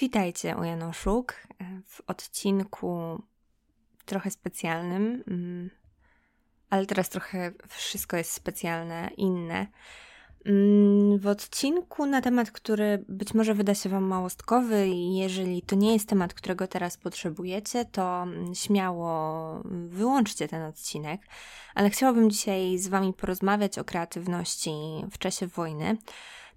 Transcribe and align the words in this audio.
Witajcie 0.00 0.56
u 0.56 0.64
Janoszuk 0.64 1.34
w 1.86 2.00
odcinku 2.06 3.22
trochę 4.04 4.30
specjalnym, 4.30 5.24
mm, 5.28 5.70
ale 6.70 6.86
teraz 6.86 7.08
trochę 7.08 7.52
wszystko 7.68 8.16
jest 8.16 8.32
specjalne, 8.32 9.10
inne. 9.16 9.66
Mm, 10.44 11.18
w 11.18 11.26
odcinku 11.26 12.06
na 12.06 12.20
temat, 12.20 12.50
który 12.50 13.04
być 13.08 13.34
może 13.34 13.54
wyda 13.54 13.74
się 13.74 13.88
Wam 13.88 14.04
małostkowy, 14.04 14.88
jeżeli 14.88 15.62
to 15.62 15.76
nie 15.76 15.92
jest 15.92 16.08
temat, 16.08 16.34
którego 16.34 16.66
teraz 16.66 16.96
potrzebujecie, 16.96 17.84
to 17.84 18.26
śmiało 18.54 19.62
wyłączcie 19.88 20.48
ten 20.48 20.62
odcinek. 20.62 21.20
Ale 21.74 21.90
chciałabym 21.90 22.30
dzisiaj 22.30 22.78
z 22.78 22.88
Wami 22.88 23.12
porozmawiać 23.12 23.78
o 23.78 23.84
kreatywności 23.84 24.70
w 25.10 25.18
czasie 25.18 25.46
wojny. 25.46 25.96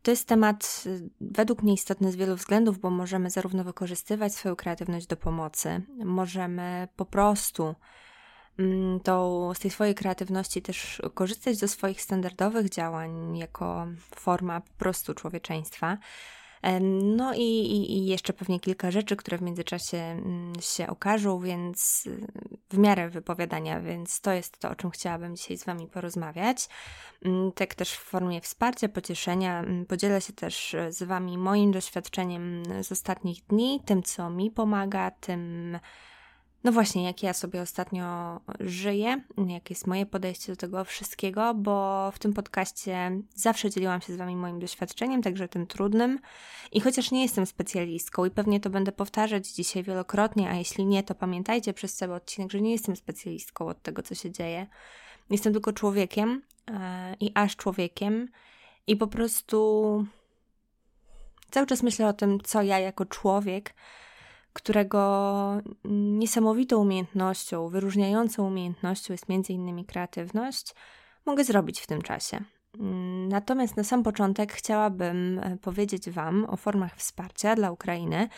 To 0.03 0.11
jest 0.11 0.27
temat 0.27 0.83
y, 0.85 1.09
według 1.21 1.63
mnie 1.63 1.73
istotny 1.73 2.11
z 2.11 2.15
wielu 2.15 2.35
względów, 2.35 2.79
bo 2.79 2.89
możemy 2.89 3.29
zarówno 3.29 3.63
wykorzystywać 3.63 4.35
swoją 4.35 4.55
kreatywność 4.55 5.07
do 5.07 5.17
pomocy, 5.17 5.81
możemy 6.05 6.87
po 6.95 7.05
prostu 7.05 7.75
mm, 8.59 8.99
to 8.99 9.51
z 9.55 9.59
tej 9.59 9.71
swojej 9.71 9.95
kreatywności 9.95 10.61
też 10.61 11.01
korzystać 11.13 11.57
do 11.57 11.67
swoich 11.67 12.01
standardowych 12.01 12.69
działań 12.69 13.37
jako 13.37 13.87
forma 14.15 14.61
po 14.61 14.73
prostu 14.73 15.13
człowieczeństwa. 15.13 15.97
No 16.91 17.33
i, 17.33 17.41
i, 17.41 17.97
i, 17.97 18.05
jeszcze 18.05 18.33
pewnie 18.33 18.59
kilka 18.59 18.91
rzeczy, 18.91 19.15
które 19.15 19.37
w 19.37 19.41
międzyczasie 19.41 19.97
mm, 19.97 20.53
się 20.61 20.87
okażą, 20.87 21.39
więc 21.39 22.03
w 22.73 22.77
miarę 22.77 23.09
wypowiadania, 23.09 23.81
więc 23.81 24.21
to 24.21 24.31
jest 24.31 24.59
to, 24.59 24.69
o 24.69 24.75
czym 24.75 24.91
chciałabym 24.91 25.35
dzisiaj 25.35 25.57
z 25.57 25.65
Wami 25.65 25.87
porozmawiać. 25.87 26.69
Mm, 27.25 27.51
tak 27.51 27.75
też 27.75 27.93
w 27.93 28.03
formie 28.03 28.41
wsparcia, 28.41 28.89
pocieszenia. 28.89 29.59
Mm, 29.59 29.85
podzielę 29.85 30.21
się 30.21 30.33
też 30.33 30.75
z 30.89 31.03
Wami 31.03 31.37
moim 31.37 31.71
doświadczeniem 31.71 32.63
z 32.81 32.91
ostatnich 32.91 33.45
dni, 33.45 33.81
tym, 33.85 34.03
co 34.03 34.29
mi 34.29 34.51
pomaga, 34.51 35.11
tym 35.11 35.79
no 36.63 36.71
właśnie, 36.71 37.03
jak 37.03 37.23
ja 37.23 37.33
sobie 37.33 37.61
ostatnio 37.61 38.39
żyję, 38.59 39.21
jakie 39.47 39.73
jest 39.73 39.87
moje 39.87 40.05
podejście 40.05 40.51
do 40.51 40.55
tego 40.55 40.83
wszystkiego, 40.83 41.53
bo 41.53 42.11
w 42.11 42.19
tym 42.19 42.33
podcaście 42.33 43.21
zawsze 43.35 43.69
dzieliłam 43.69 44.01
się 44.01 44.13
z 44.13 44.17
Wami 44.17 44.35
moim 44.35 44.59
doświadczeniem, 44.59 45.21
także 45.21 45.47
tym 45.47 45.67
trudnym. 45.67 46.19
I 46.71 46.81
chociaż 46.81 47.11
nie 47.11 47.21
jestem 47.21 47.45
specjalistką 47.45 48.25
i 48.25 48.31
pewnie 48.31 48.59
to 48.59 48.69
będę 48.69 48.91
powtarzać 48.91 49.47
dzisiaj 49.47 49.83
wielokrotnie, 49.83 50.49
a 50.49 50.55
jeśli 50.55 50.85
nie, 50.85 51.03
to 51.03 51.15
pamiętajcie 51.15 51.73
przez 51.73 51.95
cały 51.95 52.13
odcinek, 52.13 52.51
że 52.51 52.61
nie 52.61 52.71
jestem 52.71 52.95
specjalistką 52.95 53.67
od 53.67 53.81
tego, 53.81 54.03
co 54.03 54.15
się 54.15 54.31
dzieje. 54.31 54.67
Jestem 55.29 55.53
tylko 55.53 55.73
człowiekiem 55.73 56.41
yy, 56.67 56.75
i 57.19 57.31
aż 57.35 57.55
człowiekiem 57.55 58.29
i 58.87 58.95
po 58.95 59.07
prostu 59.07 60.05
cały 61.51 61.67
czas 61.67 61.83
myślę 61.83 62.07
o 62.07 62.13
tym, 62.13 62.39
co 62.43 62.61
ja 62.61 62.79
jako 62.79 63.05
człowiek 63.05 63.73
którego 64.53 65.61
niesamowitą 65.85 66.77
umiejętnością, 66.77 67.69
wyróżniającą 67.69 68.47
umiejętnością 68.47 69.13
jest 69.13 69.29
między 69.29 69.53
innymi 69.53 69.85
kreatywność, 69.85 70.75
mogę 71.25 71.43
zrobić 71.43 71.81
w 71.81 71.87
tym 71.87 72.01
czasie. 72.01 72.43
Natomiast 73.29 73.77
na 73.77 73.83
sam 73.83 74.03
początek 74.03 74.53
chciałabym 74.53 75.39
e, 75.39 75.57
powiedzieć 75.57 76.09
Wam 76.09 76.45
o 76.49 76.57
formach 76.57 76.95
wsparcia 76.95 77.55
dla 77.55 77.71
Ukrainy. 77.71 78.29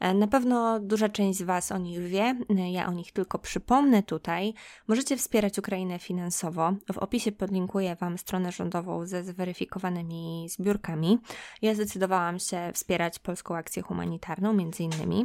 E, 0.00 0.14
na 0.14 0.26
pewno 0.26 0.80
duża 0.80 1.08
część 1.08 1.38
z 1.38 1.42
Was 1.42 1.72
o 1.72 1.78
nich 1.78 2.00
wie, 2.00 2.36
e, 2.50 2.72
ja 2.72 2.86
o 2.86 2.92
nich 2.92 3.12
tylko 3.12 3.38
przypomnę 3.38 4.02
tutaj. 4.02 4.54
Możecie 4.88 5.16
wspierać 5.16 5.58
Ukrainę 5.58 5.98
finansowo. 5.98 6.72
W 6.92 6.98
opisie 6.98 7.32
podlinkuję 7.32 7.96
Wam 7.96 8.18
stronę 8.18 8.52
rządową 8.52 9.06
ze 9.06 9.24
zweryfikowanymi 9.24 10.46
zbiórkami. 10.48 11.18
Ja 11.62 11.74
zdecydowałam 11.74 12.38
się 12.38 12.70
wspierać 12.74 13.18
polską 13.18 13.56
akcję 13.56 13.82
humanitarną, 13.82 14.52
między 14.52 14.82
innymi. 14.82 15.24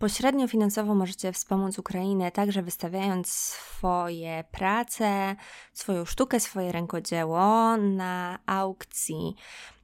Pośrednio 0.00 0.48
finansowo 0.48 0.94
możecie 0.94 1.32
wspomóc 1.32 1.78
Ukrainę 1.78 2.32
także 2.32 2.62
wystawiając 2.62 3.28
swoje 3.28 4.44
prace, 4.50 5.36
swoją 5.72 6.04
sztukę, 6.04 6.40
swoje 6.40 6.72
rękodzieło 6.72 7.76
na 7.76 8.38
aukcji 8.46 9.34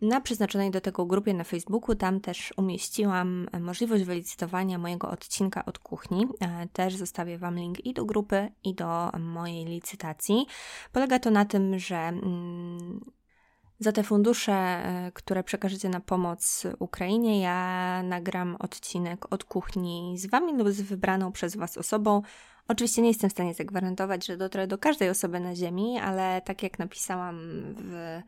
na 0.02 0.20
przeznaczonej 0.20 0.70
do 0.70 0.80
tego 0.80 1.06
grupie 1.06 1.34
na 1.34 1.44
Facebooku. 1.44 1.94
Tam 1.94 2.20
też 2.20 2.54
umieściłam 2.56 3.48
możliwość 3.60 4.04
wylicytowania 4.04 4.78
mojego 4.78 5.10
odcinka 5.10 5.64
od 5.64 5.78
kuchni. 5.78 6.26
E, 6.40 6.68
też 6.72 6.96
zostawię 6.96 7.38
Wam 7.38 7.56
link 7.56 7.86
i 7.86 7.94
do 7.94 8.04
grupy, 8.04 8.48
i 8.64 8.74
do 8.74 9.10
mojej 9.18 9.64
licytacji. 9.64 10.46
Polega 10.92 11.18
to 11.18 11.30
na 11.30 11.44
tym, 11.44 11.78
że 11.78 11.96
mm, 11.96 13.00
za 13.78 13.92
te 13.92 14.02
fundusze, 14.02 14.52
e, 14.52 15.10
które 15.14 15.44
przekażecie 15.44 15.88
na 15.88 16.00
pomoc 16.00 16.66
Ukrainie, 16.78 17.40
ja 17.40 18.02
nagram 18.02 18.56
odcinek 18.58 19.32
od 19.32 19.44
kuchni 19.44 20.14
z 20.18 20.26
Wami 20.26 20.56
lub 20.56 20.68
z 20.68 20.80
wybraną 20.80 21.32
przez 21.32 21.56
Was 21.56 21.78
osobą. 21.78 22.22
Oczywiście 22.68 23.02
nie 23.02 23.08
jestem 23.08 23.30
w 23.30 23.32
stanie 23.32 23.54
zagwarantować, 23.54 24.26
że 24.26 24.36
dotrę 24.36 24.66
do 24.66 24.78
każdej 24.78 25.10
osoby 25.10 25.40
na 25.40 25.54
Ziemi, 25.54 25.98
ale 25.98 26.42
tak 26.44 26.62
jak 26.62 26.78
napisałam 26.78 27.38
w 27.76 28.20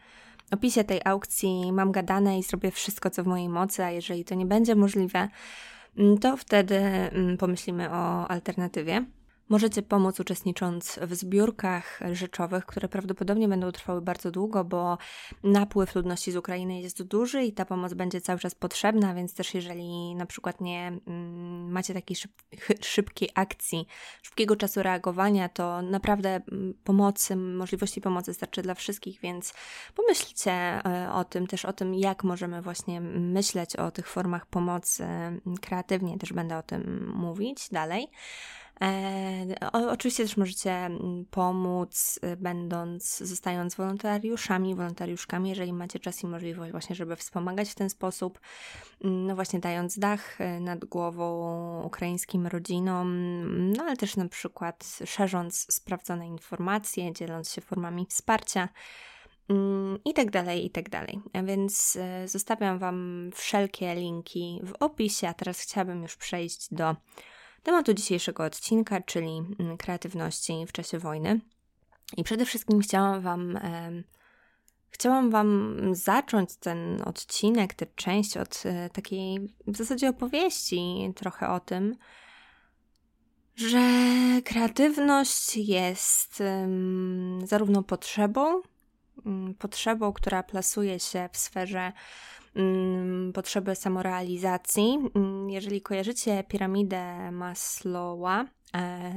opisie 0.51 0.85
tej 0.85 1.01
aukcji, 1.05 1.73
mam 1.73 1.93
gadane 1.93 2.39
i 2.39 2.43
zrobię 2.43 2.71
wszystko, 2.71 3.11
co 3.11 3.25
w 3.25 3.27
mojej 3.27 3.49
mocy, 3.49 3.85
a 3.85 3.91
jeżeli 3.91 4.25
to 4.25 4.35
nie 4.35 4.47
będzie 4.47 4.75
możliwe, 4.75 5.29
mm, 5.99 6.19
to 6.19 6.37
wtedy 6.37 6.77
mm, 6.77 7.37
pomyślimy 7.37 7.91
o 7.91 8.29
alternatywie. 8.29 9.05
Możecie 9.49 9.83
pomóc 9.83 10.21
uczestnicząc 10.21 10.99
w 11.03 11.15
zbiórkach 11.15 12.01
rzeczowych, 12.13 12.67
które 12.67 12.89
prawdopodobnie 12.89 13.49
będą 13.49 13.73
trwały 13.73 14.03
bardzo 14.03 14.31
długo, 14.31 14.65
bo 14.65 14.99
napływ 15.43 15.95
ludności 15.95 16.33
z 16.33 16.37
Ukrainy 16.37 16.81
jest 16.81 17.03
duży 17.03 17.43
i 17.43 17.53
ta 17.53 17.65
pomoc 17.65 17.95
będzie 17.95 18.21
cały 18.21 18.39
czas 18.39 18.55
potrzebna, 18.55 19.15
więc 19.15 19.35
też 19.35 19.55
jeżeli 19.55 20.15
na 20.15 20.27
przykład 20.27 20.61
nie 20.61 20.93
mm, 21.07 21.73
macie 21.73 21.95
takiej 21.95 22.17
szyb 22.17 22.33
szybkiej 22.85 23.31
akcji, 23.35 23.87
szybkiego 24.23 24.57
czasu 24.57 24.83
reagowania, 24.83 25.49
to 25.49 25.83
naprawdę 25.83 26.29
mm, 26.29 26.75
pomocy, 26.85 27.37
możliwości 27.37 28.01
pomocy 28.01 28.35
starczy 28.35 28.63
dla 28.63 28.75
wszystkich, 28.75 29.21
więc 29.21 29.55
pomyślcie 29.95 30.53
e, 30.53 31.13
o 31.13 31.25
tym, 31.25 31.47
też 31.47 31.65
o 31.65 31.73
tym, 31.73 31.95
jak 31.95 32.25
możemy 32.25 32.63
właśnie 32.63 33.01
myśleć 33.01 33.77
o 33.77 33.91
tych 33.91 34.09
formach 34.09 34.47
pomocy 34.47 35.05
mm, 35.05 35.41
kreatywnie, 35.61 36.19
też 36.19 36.33
będę 36.33 36.59
o 36.59 36.63
tym 36.63 37.13
mówić 37.15 37.69
dalej. 37.69 38.09
E, 38.81 39.57
oczywiście 39.73 40.23
też 40.23 40.37
możecie 40.37 40.71
mm, 40.71 41.25
pomóc, 41.31 42.21
y, 42.25 42.37
będąc, 42.37 43.19
zostając 43.19 43.75
wolontariuszami, 43.75 44.75
wolontariuszkami, 44.75 45.49
jeżeli 45.49 45.73
macie 45.73 45.99
czas 45.99 46.23
i 46.23 46.27
możliwość 46.27 46.71
właśnie, 46.73 46.97
żeby 46.97 47.17
wspomagać 47.17 47.71
w 47.71 47.75
ten 47.75 47.91
sposób, 47.91 48.41
mm, 49.05 49.27
no 49.27 49.35
właśnie 49.35 49.59
dając 49.59 49.99
dach 49.99 50.41
y, 50.41 50.61
nad 50.61 50.85
głową 50.85 51.83
ukraińskim 51.83 52.47
rodzinom, 52.47 53.17
no 53.73 53.85
ale 53.85 53.97
też 53.97 54.17
na 54.17 54.29
przykład 54.29 54.99
szerząc 55.05 55.75
sprawdzone 55.75 56.27
informacje, 56.27 57.13
dzieląc 57.13 57.53
się 57.53 57.61
formami 57.61 58.07
wsparcia 58.07 58.69
mm, 59.49 59.99
i 60.05 60.15
tak 60.15 60.31
dalej, 60.31 60.67
i 60.67 60.71
tak 60.71 60.89
dalej. 60.89 61.21
Więc 61.45 61.97
y, 61.97 62.29
zostawiam 62.29 62.79
Wam 62.79 63.31
wszelkie 63.35 63.95
linki 63.95 64.61
w 64.63 64.73
opisie, 64.81 65.29
a 65.29 65.35
teraz 65.35 65.61
chciałabym 65.61 66.03
już 66.03 66.17
przejść 66.17 66.75
do 66.75 66.97
tematu 67.69 67.95
dzisiejszego 67.95 68.45
odcinka, 68.45 69.01
czyli 69.01 69.43
mm, 69.61 69.77
kreatywności 69.77 70.67
w 70.67 70.73
czasie 70.73 70.99
wojny. 70.99 71.41
I 72.17 72.25
przede 72.25 72.47
wszystkim 72.47 72.81
chciałam 72.81 73.21
Wam. 73.21 73.57
E, 73.57 74.03
chciałam 74.91 75.31
Wam 75.31 75.77
zacząć 75.93 76.57
ten 76.57 77.03
odcinek, 77.05 77.75
tę 77.75 77.87
część 77.95 78.37
od 78.37 78.63
e, 78.65 78.91
takiej 78.91 79.55
w 79.67 79.77
zasadzie 79.77 80.09
opowieści, 80.09 81.13
trochę 81.17 81.49
o 81.49 81.61
tym, 81.61 81.97
że 83.57 83.81
kreatywność 84.45 85.57
jest 85.57 86.43
zarówno 87.45 87.83
potrzebą, 87.83 88.63
potrzebą, 89.59 90.13
która 90.13 90.43
plasuje 90.43 91.01
się 91.01 91.29
w 91.33 91.37
sferze 91.37 91.81
Mm, 91.81 91.93
potrzeby 93.35 93.75
samorealizacji. 93.75 94.99
Mm, 95.15 95.51
jeżeli 95.51 95.83
kojarzycie 95.83 96.45
piramidę 96.49 97.33
Maslowa, 97.33 98.45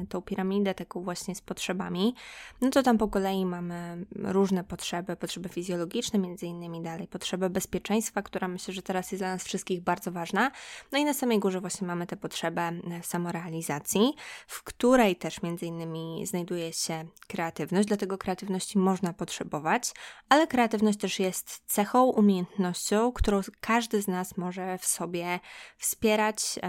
tą 0.10 0.22
piramidę 0.22 0.74
taką 0.74 1.04
właśnie 1.04 1.36
z 1.36 1.42
potrzebami, 1.42 2.16
no 2.62 2.70
to 2.70 2.84
tam 2.84 2.98
po 2.98 3.08
kolei 3.08 3.46
mamy 3.46 4.06
różne 4.16 4.64
potrzeby, 4.64 5.16
potrzeby 5.16 5.50
fizjologiczne 5.50 6.20
między 6.20 6.46
innymi 6.46 6.82
dalej, 6.82 7.08
potrzebę 7.08 7.50
bezpieczeństwa, 7.50 8.22
która 8.22 8.48
myślę, 8.48 8.74
że 8.74 8.82
teraz 8.82 9.12
jest 9.12 9.22
dla 9.22 9.34
nas 9.34 9.44
wszystkich 9.44 9.82
bardzo 9.82 10.12
ważna. 10.12 10.52
No 10.92 10.98
i 10.98 11.06
na 11.06 11.14
samej 11.14 11.40
górze 11.40 11.62
właśnie 11.62 11.88
mamy 11.88 12.08
tę 12.08 12.18
potrzebę 12.18 12.62
e, 12.62 13.04
samorealizacji, 13.04 14.14
w 14.48 14.64
której 14.64 15.16
też 15.16 15.42
między 15.42 15.66
innymi 15.66 16.26
znajduje 16.26 16.74
się 16.74 17.06
kreatywność, 17.28 17.88
dlatego 17.88 18.18
kreatywności 18.18 18.78
można 18.78 19.14
potrzebować, 19.14 19.94
ale 20.30 20.48
kreatywność 20.48 21.00
też 21.00 21.20
jest 21.20 21.62
cechą, 21.66 22.04
umiejętnością, 22.04 23.12
którą 23.12 23.42
każdy 23.62 24.02
z 24.02 24.08
nas 24.08 24.38
może 24.38 24.78
w 24.78 24.86
sobie 24.86 25.40
wspierać, 25.78 26.60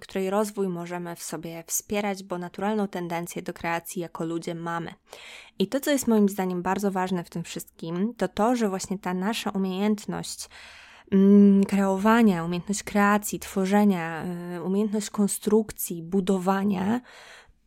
której 0.00 0.30
rozwój 0.30 0.68
możemy 0.68 1.16
w 1.16 1.22
sobie 1.22 1.64
wspierać, 1.66 2.22
bo 2.28 2.38
naturalną 2.38 2.88
tendencję 2.88 3.42
do 3.42 3.52
kreacji 3.52 4.02
jako 4.02 4.24
ludzie 4.24 4.54
mamy. 4.54 4.94
I 5.58 5.66
to, 5.66 5.80
co 5.80 5.90
jest 5.90 6.08
moim 6.08 6.28
zdaniem 6.28 6.62
bardzo 6.62 6.90
ważne 6.90 7.24
w 7.24 7.30
tym 7.30 7.42
wszystkim, 7.42 8.14
to 8.16 8.28
to, 8.28 8.56
że 8.56 8.68
właśnie 8.68 8.98
ta 8.98 9.14
nasza 9.14 9.50
umiejętność 9.50 10.48
mm, 11.12 11.64
kreowania, 11.64 12.44
umiejętność 12.44 12.82
kreacji, 12.82 13.38
tworzenia, 13.38 14.24
y, 14.56 14.62
umiejętność 14.62 15.10
konstrukcji, 15.10 16.02
budowania. 16.02 17.00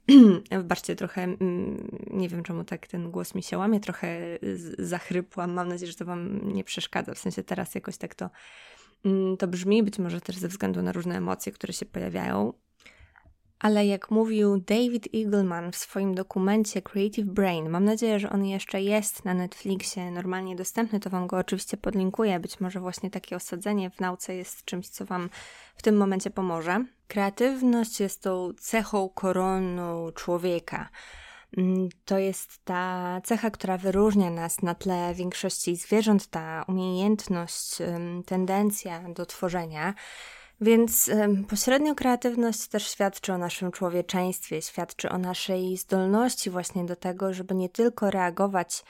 Wybaczcie, 0.52 0.96
trochę 0.96 1.24
mm, 1.24 1.98
nie 2.12 2.30
wiem 2.30 2.44
czemu 2.44 2.64
tak 2.64 2.88
ten 2.88 3.12
głos 3.12 3.36
mi 3.36 3.44
się 3.44 3.58
łamie, 3.58 3.80
trochę 3.80 4.40
zachrypłam. 4.80 5.54
Mam 5.54 5.68
nadzieję, 5.68 5.92
że 5.92 5.98
to 5.98 6.06
Wam 6.06 6.54
nie 6.54 6.64
przeszkadza. 6.64 7.14
W 7.14 7.20
sensie 7.20 7.44
teraz 7.44 7.76
jakoś 7.76 7.98
tak 7.98 8.16
to, 8.16 8.30
mm, 9.06 9.38
to 9.38 9.48
brzmi, 9.48 9.84
być 9.84 10.00
może 10.00 10.22
też 10.22 10.38
ze 10.38 10.48
względu 10.48 10.82
na 10.82 10.92
różne 10.92 11.18
emocje, 11.18 11.52
które 11.52 11.74
się 11.74 11.86
pojawiają. 11.86 12.54
Ale 13.62 13.86
jak 13.86 14.12
mówił 14.12 14.58
David 14.58 15.08
Eagleman 15.16 15.72
w 15.72 15.76
swoim 15.76 16.16
dokumencie 16.16 16.82
Creative 16.82 17.26
Brain, 17.26 17.70
mam 17.70 17.86
nadzieję, 17.86 18.20
że 18.20 18.30
on 18.30 18.46
jeszcze 18.46 18.82
jest 18.82 19.26
na 19.26 19.34
Netflixie 19.34 20.12
normalnie 20.12 20.56
dostępny, 20.56 21.00
to 21.00 21.10
Wam 21.10 21.28
go 21.28 21.38
oczywiście 21.38 21.78
podlinkuję. 21.78 22.40
Być 22.40 22.60
może 22.60 22.80
właśnie 22.80 23.10
takie 23.10 23.36
osadzenie 23.36 23.90
w 23.90 24.00
nauce 24.00 24.36
jest 24.36 24.66
czymś, 24.66 24.90
co 24.90 25.06
Wam 25.06 25.30
w 25.76 25.82
tym 25.82 25.98
momencie 25.98 26.30
pomoże. 26.30 26.86
Kreatywność 27.08 28.00
jest 28.00 28.22
tą 28.22 28.54
cechą 28.60 29.10
koronną 29.10 30.12
człowieka. 30.12 30.90
Mm, 31.58 31.90
to 32.06 32.18
jest 32.18 32.66
ta 32.66 33.22
cecha, 33.24 33.52
która 33.52 33.78
wyróżnia 33.78 34.30
nas 34.30 34.62
na 34.62 34.76
tle 34.76 35.14
większości 35.16 35.76
zwierząt, 35.76 36.28
ta 36.28 36.66
umiejętność, 36.68 37.78
tendencja 38.26 39.04
do 39.14 39.26
tworzenia. 39.26 39.94
Więc 40.62 41.10
pośrednio 41.50 41.96
kreatywność 41.96 42.68
też 42.68 42.92
świadczy 42.92 43.34
o 43.34 43.38
naszym 43.38 43.72
człowieczeństwie, 43.72 44.62
świadczy 44.62 45.10
o 45.10 45.18
naszej 45.18 45.78
zdolności 45.78 46.50
właśnie 46.50 46.86
do 46.86 46.96
tego, 46.96 47.34
żeby 47.34 47.56
nie 47.56 47.70
tylko 47.70 48.12
reagować 48.12 48.84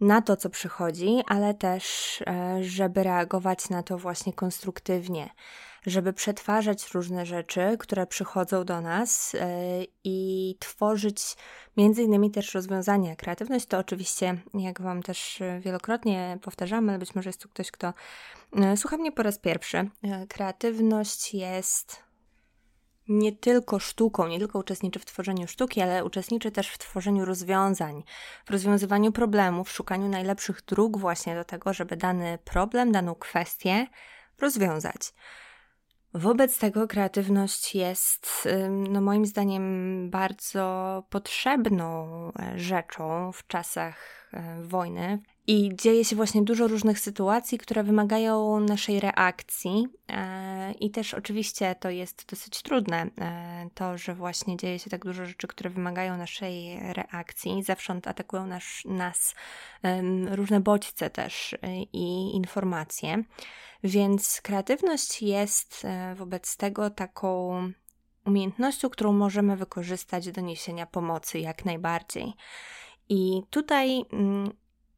na 0.00 0.22
to, 0.22 0.36
co 0.36 0.50
przychodzi, 0.50 1.22
ale 1.26 1.54
też, 1.54 1.84
e, 2.26 2.64
żeby 2.64 3.02
reagować 3.02 3.68
na 3.68 3.82
to 3.82 3.98
właśnie 3.98 4.32
konstruktywnie, 4.32 5.30
żeby 5.86 6.12
przetwarzać 6.12 6.90
różne 6.94 7.26
rzeczy, 7.26 7.76
które 7.78 8.06
przychodzą 8.06 8.64
do 8.64 8.80
nas 8.80 9.34
e, 9.34 9.48
i 10.04 10.56
tworzyć 10.58 11.36
między 11.76 12.02
innymi 12.02 12.30
też 12.30 12.54
rozwiązania. 12.54 13.16
Kreatywność 13.16 13.66
to 13.66 13.78
oczywiście, 13.78 14.40
jak 14.54 14.80
Wam 14.80 15.02
też 15.02 15.38
wielokrotnie 15.60 16.38
powtarzamy, 16.42 16.92
ale 16.92 16.98
być 16.98 17.14
może 17.14 17.28
jest 17.28 17.42
tu 17.42 17.48
ktoś, 17.48 17.70
kto 17.70 17.92
e, 18.56 18.76
słucha 18.76 18.96
mnie 18.96 19.12
po 19.12 19.22
raz 19.22 19.38
pierwszy. 19.38 19.90
Kreatywność 20.28 21.34
jest 21.34 22.06
nie 23.08 23.32
tylko 23.32 23.78
sztuką, 23.78 24.28
nie 24.28 24.38
tylko 24.38 24.58
uczestniczy 24.58 24.98
w 24.98 25.04
tworzeniu 25.04 25.48
sztuki, 25.48 25.80
ale 25.80 26.04
uczestniczy 26.04 26.50
też 26.50 26.68
w 26.68 26.78
tworzeniu 26.78 27.24
rozwiązań, 27.24 28.02
w 28.46 28.50
rozwiązywaniu 28.50 29.12
problemów, 29.12 29.68
w 29.68 29.72
szukaniu 29.72 30.08
najlepszych 30.08 30.62
dróg 30.64 30.98
właśnie 30.98 31.34
do 31.34 31.44
tego, 31.44 31.72
żeby 31.72 31.96
dany 31.96 32.38
problem, 32.44 32.92
daną 32.92 33.14
kwestię 33.14 33.86
rozwiązać. 34.38 35.12
Wobec 36.16 36.58
tego 36.58 36.86
kreatywność 36.86 37.74
jest, 37.74 38.48
no 38.70 39.00
moim 39.00 39.26
zdaniem, 39.26 40.10
bardzo 40.10 41.02
potrzebną 41.10 42.06
rzeczą 42.56 43.32
w 43.32 43.46
czasach 43.46 44.25
wojny. 44.62 45.18
I 45.46 45.70
dzieje 45.74 46.04
się 46.04 46.16
właśnie 46.16 46.42
dużo 46.42 46.68
różnych 46.68 46.98
sytuacji, 46.98 47.58
które 47.58 47.82
wymagają 47.82 48.60
naszej 48.60 49.00
reakcji, 49.00 49.86
e, 50.08 50.72
i 50.72 50.90
też 50.90 51.14
oczywiście 51.14 51.74
to 51.74 51.90
jest 51.90 52.30
dosyć 52.30 52.62
trudne, 52.62 53.06
to, 53.74 53.98
że 53.98 54.14
właśnie 54.14 54.56
dzieje 54.56 54.78
się 54.78 54.90
tak 54.90 55.04
dużo 55.04 55.26
rzeczy, 55.26 55.46
które 55.46 55.70
wymagają 55.70 56.16
naszej 56.16 56.78
reakcji. 56.92 57.62
Zewsząd 57.62 58.06
atakują 58.06 58.46
nas, 58.46 58.64
nas 58.84 59.34
różne 60.30 60.60
bodźce 60.60 61.10
też 61.10 61.56
i 61.92 62.36
informacje. 62.36 63.24
Więc 63.84 64.40
kreatywność 64.42 65.22
jest 65.22 65.84
e, 65.84 66.14
wobec 66.14 66.56
tego 66.56 66.90
taką 66.90 67.52
umiejętnością, 68.26 68.90
którą 68.90 69.12
możemy 69.12 69.56
wykorzystać 69.56 70.32
do 70.32 70.40
niesienia 70.40 70.86
pomocy 70.86 71.38
jak 71.38 71.64
najbardziej. 71.64 72.32
I 73.08 73.42
tutaj 73.50 74.04
mm, 74.12 74.52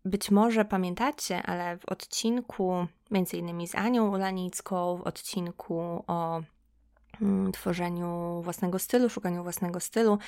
być 0.05 0.31
może 0.31 0.65
pamiętacie, 0.65 1.43
ale 1.43 1.79
w 1.79 1.85
odcinku 1.85 2.87
między 3.11 3.37
innymi 3.37 3.69
z 3.69 3.75
Anią 3.75 4.11
Ulanicką, 4.11 4.97
w 4.97 5.03
odcinku 5.03 6.05
o 6.07 6.41
mm, 7.23 7.53
tworzeniu 7.53 8.41
własnego 8.43 8.79
stylu, 8.79 9.09
szukaniu 9.09 9.43
własnego 9.43 9.81
stylu. 9.81 10.19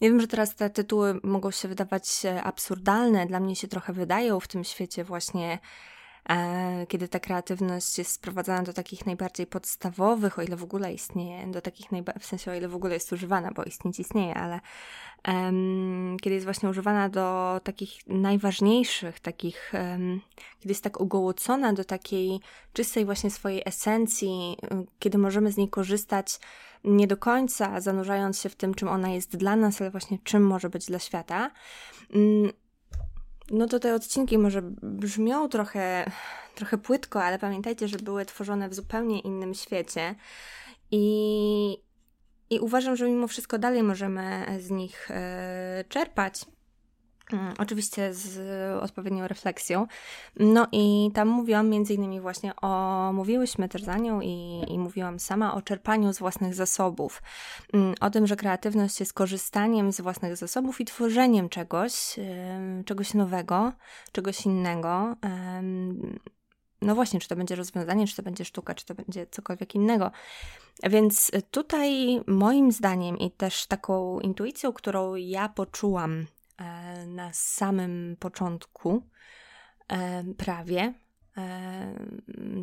Ja 0.00 0.08
wiem, 0.08 0.20
że 0.20 0.26
teraz 0.26 0.54
te 0.54 0.70
tytuły 0.70 1.20
mogą 1.22 1.50
się 1.50 1.68
wydawać 1.68 2.24
e, 2.24 2.42
absurdalne, 2.42 3.26
dla 3.26 3.40
mnie 3.40 3.56
się 3.56 3.68
trochę 3.68 3.92
wydają 3.92 4.40
w 4.40 4.48
tym 4.48 4.64
świecie 4.64 5.04
właśnie 5.04 5.58
kiedy 6.88 7.08
ta 7.08 7.20
kreatywność 7.20 7.98
jest 7.98 8.12
sprowadzana 8.12 8.62
do 8.62 8.72
takich 8.72 9.06
najbardziej 9.06 9.46
podstawowych, 9.46 10.38
o 10.38 10.42
ile 10.42 10.56
w 10.56 10.62
ogóle 10.62 10.92
istnieje, 10.92 11.46
do 11.46 11.60
takich 11.60 11.86
w 12.20 12.26
sensie 12.26 12.50
o 12.50 12.54
ile 12.54 12.68
w 12.68 12.74
ogóle 12.74 12.94
jest 12.94 13.12
używana, 13.12 13.50
bo 13.50 13.64
istnieć 13.64 14.00
istnieje, 14.00 14.34
ale 14.34 14.60
um, 15.28 16.16
kiedy 16.22 16.34
jest 16.34 16.46
właśnie 16.46 16.68
używana 16.68 17.08
do 17.08 17.60
takich 17.64 18.06
najważniejszych, 18.06 19.20
takich, 19.20 19.72
um, 19.74 20.20
kiedy 20.60 20.70
jest 20.70 20.84
tak 20.84 21.00
ugołocona 21.00 21.72
do 21.72 21.84
takiej 21.84 22.40
czystej 22.72 23.04
właśnie 23.04 23.30
swojej 23.30 23.62
esencji, 23.66 24.56
kiedy 24.98 25.18
możemy 25.18 25.52
z 25.52 25.56
niej 25.56 25.68
korzystać 25.68 26.40
nie 26.84 27.06
do 27.06 27.16
końca 27.16 27.80
zanurzając 27.80 28.40
się 28.40 28.48
w 28.48 28.56
tym, 28.56 28.74
czym 28.74 28.88
ona 28.88 29.08
jest 29.10 29.36
dla 29.36 29.56
nas, 29.56 29.80
ale 29.80 29.90
właśnie 29.90 30.18
czym 30.24 30.46
może 30.46 30.70
być 30.70 30.86
dla 30.86 30.98
świata, 30.98 31.50
um, 32.14 32.52
no 33.50 33.66
to 33.66 33.78
te 33.78 33.94
odcinki 33.94 34.38
może 34.38 34.62
brzmią 34.82 35.48
trochę, 35.48 36.10
trochę 36.54 36.78
płytko, 36.78 37.22
ale 37.22 37.38
pamiętajcie, 37.38 37.88
że 37.88 37.98
były 37.98 38.24
tworzone 38.24 38.68
w 38.68 38.74
zupełnie 38.74 39.20
innym 39.20 39.54
świecie 39.54 40.14
i, 40.90 41.76
i 42.50 42.60
uważam, 42.60 42.96
że 42.96 43.08
mimo 43.08 43.28
wszystko 43.28 43.58
dalej 43.58 43.82
możemy 43.82 44.46
z 44.60 44.70
nich 44.70 45.10
e, 45.10 45.84
czerpać. 45.88 46.44
Mm, 47.32 47.54
oczywiście 47.58 48.14
z 48.14 48.38
odpowiednią 48.82 49.28
refleksją. 49.28 49.86
No 50.36 50.66
i 50.72 51.10
tam 51.14 51.28
mówiłam 51.28 51.68
między 51.68 51.94
innymi 51.94 52.20
właśnie 52.20 52.56
o, 52.56 53.12
mówiłyśmy 53.12 53.68
też 53.68 53.82
za 53.82 53.98
nią 53.98 54.20
i, 54.20 54.64
i 54.68 54.78
mówiłam 54.78 55.18
sama 55.20 55.54
o 55.54 55.62
czerpaniu 55.62 56.12
z 56.12 56.18
własnych 56.18 56.54
zasobów. 56.54 57.22
Mm, 57.72 57.94
o 58.00 58.10
tym, 58.10 58.26
że 58.26 58.36
kreatywność 58.36 59.00
jest 59.00 59.12
korzystaniem 59.12 59.92
z 59.92 60.00
własnych 60.00 60.36
zasobów 60.36 60.80
i 60.80 60.84
tworzeniem 60.84 61.48
czegoś, 61.48 62.16
czegoś 62.84 63.14
nowego, 63.14 63.72
czegoś 64.12 64.46
innego. 64.46 65.16
No 66.82 66.94
właśnie, 66.94 67.20
czy 67.20 67.28
to 67.28 67.36
będzie 67.36 67.56
rozwiązanie, 67.56 68.06
czy 68.06 68.16
to 68.16 68.22
będzie 68.22 68.44
sztuka, 68.44 68.74
czy 68.74 68.86
to 68.86 68.94
będzie 68.94 69.26
cokolwiek 69.26 69.74
innego. 69.74 70.10
Więc 70.82 71.30
tutaj 71.50 72.20
moim 72.26 72.72
zdaniem 72.72 73.18
i 73.18 73.30
też 73.30 73.66
taką 73.66 74.20
intuicją, 74.20 74.72
którą 74.72 75.14
ja 75.14 75.48
poczułam 75.48 76.26
na 77.06 77.30
samym 77.32 78.16
początku 78.18 79.02
e, 79.88 80.24
prawie 80.36 80.94
e, 81.36 81.94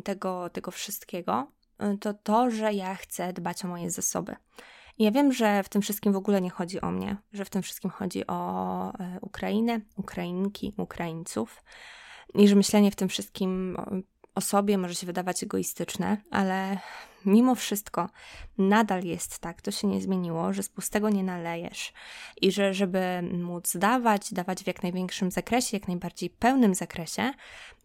tego, 0.04 0.50
tego 0.50 0.70
wszystkiego, 0.70 1.52
to 2.00 2.14
to, 2.14 2.50
że 2.50 2.72
ja 2.72 2.94
chcę 2.94 3.32
dbać 3.32 3.64
o 3.64 3.68
moje 3.68 3.90
zasoby. 3.90 4.36
Ja 4.98 5.10
wiem, 5.10 5.32
że 5.32 5.62
w 5.62 5.68
tym 5.68 5.82
wszystkim 5.82 6.12
w 6.12 6.16
ogóle 6.16 6.40
nie 6.40 6.50
chodzi 6.50 6.80
o 6.80 6.90
mnie, 6.90 7.16
że 7.32 7.44
w 7.44 7.50
tym 7.50 7.62
wszystkim 7.62 7.90
chodzi 7.90 8.26
o 8.26 8.92
Ukrainę, 9.20 9.80
Ukrainki, 9.96 10.74
Ukraińców 10.76 11.64
i 12.34 12.48
że 12.48 12.56
myślenie 12.56 12.90
w 12.90 12.96
tym 12.96 13.08
wszystkim 13.08 13.76
o 14.34 14.40
sobie 14.40 14.78
może 14.78 14.94
się 14.94 15.06
wydawać 15.06 15.42
egoistyczne, 15.42 16.16
ale 16.30 16.78
mimo 17.24 17.54
wszystko 17.54 18.08
nadal 18.58 19.04
jest 19.04 19.38
tak, 19.38 19.62
to 19.62 19.70
się 19.70 19.88
nie 19.88 20.00
zmieniło, 20.00 20.52
że 20.52 20.62
z 20.62 20.68
pustego 20.68 21.10
nie 21.10 21.24
nalejesz 21.24 21.92
i 22.40 22.52
że 22.52 22.74
żeby 22.74 23.22
móc 23.32 23.76
dawać, 23.76 24.34
dawać 24.34 24.64
w 24.64 24.66
jak 24.66 24.82
największym 24.82 25.30
zakresie, 25.30 25.76
jak 25.76 25.88
najbardziej 25.88 26.30
pełnym 26.30 26.74
zakresie, 26.74 27.32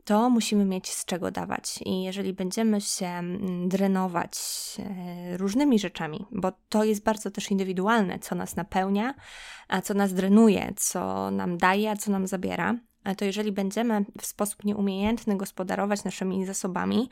to 0.05 0.29
musimy 0.29 0.65
mieć 0.65 0.89
z 0.89 1.05
czego 1.05 1.31
dawać. 1.31 1.79
I 1.85 2.03
jeżeli 2.03 2.33
będziemy 2.33 2.81
się 2.81 3.05
mm, 3.05 3.69
drenować 3.69 4.31
e, 4.79 5.37
różnymi 5.37 5.79
rzeczami, 5.79 6.25
bo 6.31 6.51
to 6.69 6.83
jest 6.83 7.03
bardzo 7.03 7.31
też 7.31 7.51
indywidualne, 7.51 8.19
co 8.19 8.35
nas 8.35 8.55
napełnia, 8.55 9.13
a 9.67 9.81
co 9.81 9.93
nas 9.93 10.13
drenuje, 10.13 10.73
co 10.75 11.31
nam 11.31 11.57
daje, 11.57 11.91
a 11.91 11.95
co 11.95 12.11
nam 12.11 12.27
zabiera, 12.27 12.75
to 13.17 13.25
jeżeli 13.25 13.51
będziemy 13.51 14.05
w 14.21 14.25
sposób 14.25 14.63
nieumiejętny 14.63 15.37
gospodarować 15.37 16.03
naszymi 16.03 16.45
zasobami, 16.45 17.09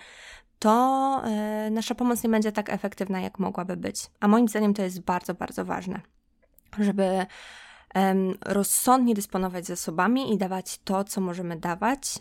to 0.62 1.22
e, 1.26 1.70
nasza 1.72 1.96
pomoc 1.96 2.24
nie 2.24 2.30
będzie 2.30 2.52
tak 2.52 2.70
efektywna, 2.70 3.22
jak 3.22 3.40
mogłaby 3.40 3.78
być. 3.78 4.08
A 4.20 4.28
moim 4.28 4.48
zdaniem 4.48 4.74
to 4.74 4.82
jest 4.82 5.02
bardzo, 5.02 5.34
bardzo 5.34 5.66
ważne, 5.66 6.02
żeby 6.80 7.26
rozsądnie 8.46 9.14
dysponować 9.14 9.66
zasobami 9.66 10.34
i 10.34 10.38
dawać 10.38 10.80
to, 10.84 11.04
co 11.04 11.22
możemy 11.22 11.60
dawać 11.60 12.20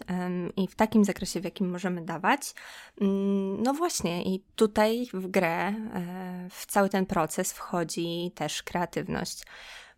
i 0.57 0.69
w 0.69 0.75
takim 0.75 1.05
zakresie, 1.05 1.41
w 1.41 1.45
jakim 1.45 1.71
możemy 1.71 2.05
dawać. 2.05 2.55
Mm, 3.01 3.63
no 3.63 3.75
właśnie, 3.75 4.23
i 4.23 4.45
tutaj 4.57 5.07
w 5.15 5.27
grę, 5.27 5.69
e, 5.69 5.73
w 6.51 6.67
cały 6.67 6.89
ten 6.89 7.07
proces 7.07 7.53
wchodzi 7.53 8.33
też 8.35 8.63
kreatywność, 8.63 9.43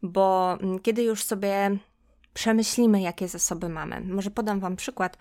bo 0.02 0.58
mm, 0.60 0.78
kiedy 0.78 1.02
już 1.02 1.24
sobie 1.24 1.78
przemyślimy, 2.34 3.00
jakie 3.00 3.28
zasoby 3.28 3.68
mamy. 3.68 4.00
Może 4.00 4.30
podam 4.30 4.60
Wam 4.60 4.76
przykład. 4.76 5.18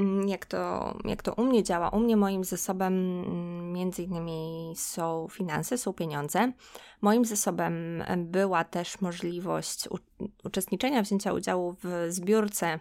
Mm, 0.00 0.28
jak 0.28 0.46
to, 0.46 0.94
jak 1.04 1.22
to 1.22 1.34
u 1.34 1.44
mnie 1.44 1.62
działa. 1.62 1.88
U 1.88 2.00
mnie 2.00 2.16
moim 2.16 2.44
zasobem 2.44 2.94
mm, 2.94 3.72
między 3.72 4.02
innymi 4.02 4.72
są 4.76 5.28
finanse, 5.30 5.78
są 5.78 5.92
pieniądze. 5.92 6.52
Moim 7.00 7.24
zasobem 7.24 8.04
była 8.16 8.64
też 8.64 9.00
możliwość 9.00 9.88
uczestniczenia, 10.44 11.02
wzięcia 11.02 11.32
udziału 11.32 11.76
w 11.82 12.06
zbiórce 12.08 12.80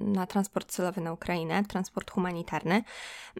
na 0.00 0.26
transport 0.26 0.72
celowy 0.72 1.00
na 1.00 1.12
Ukrainę, 1.12 1.64
transport 1.64 2.10
humanitarny, 2.10 2.82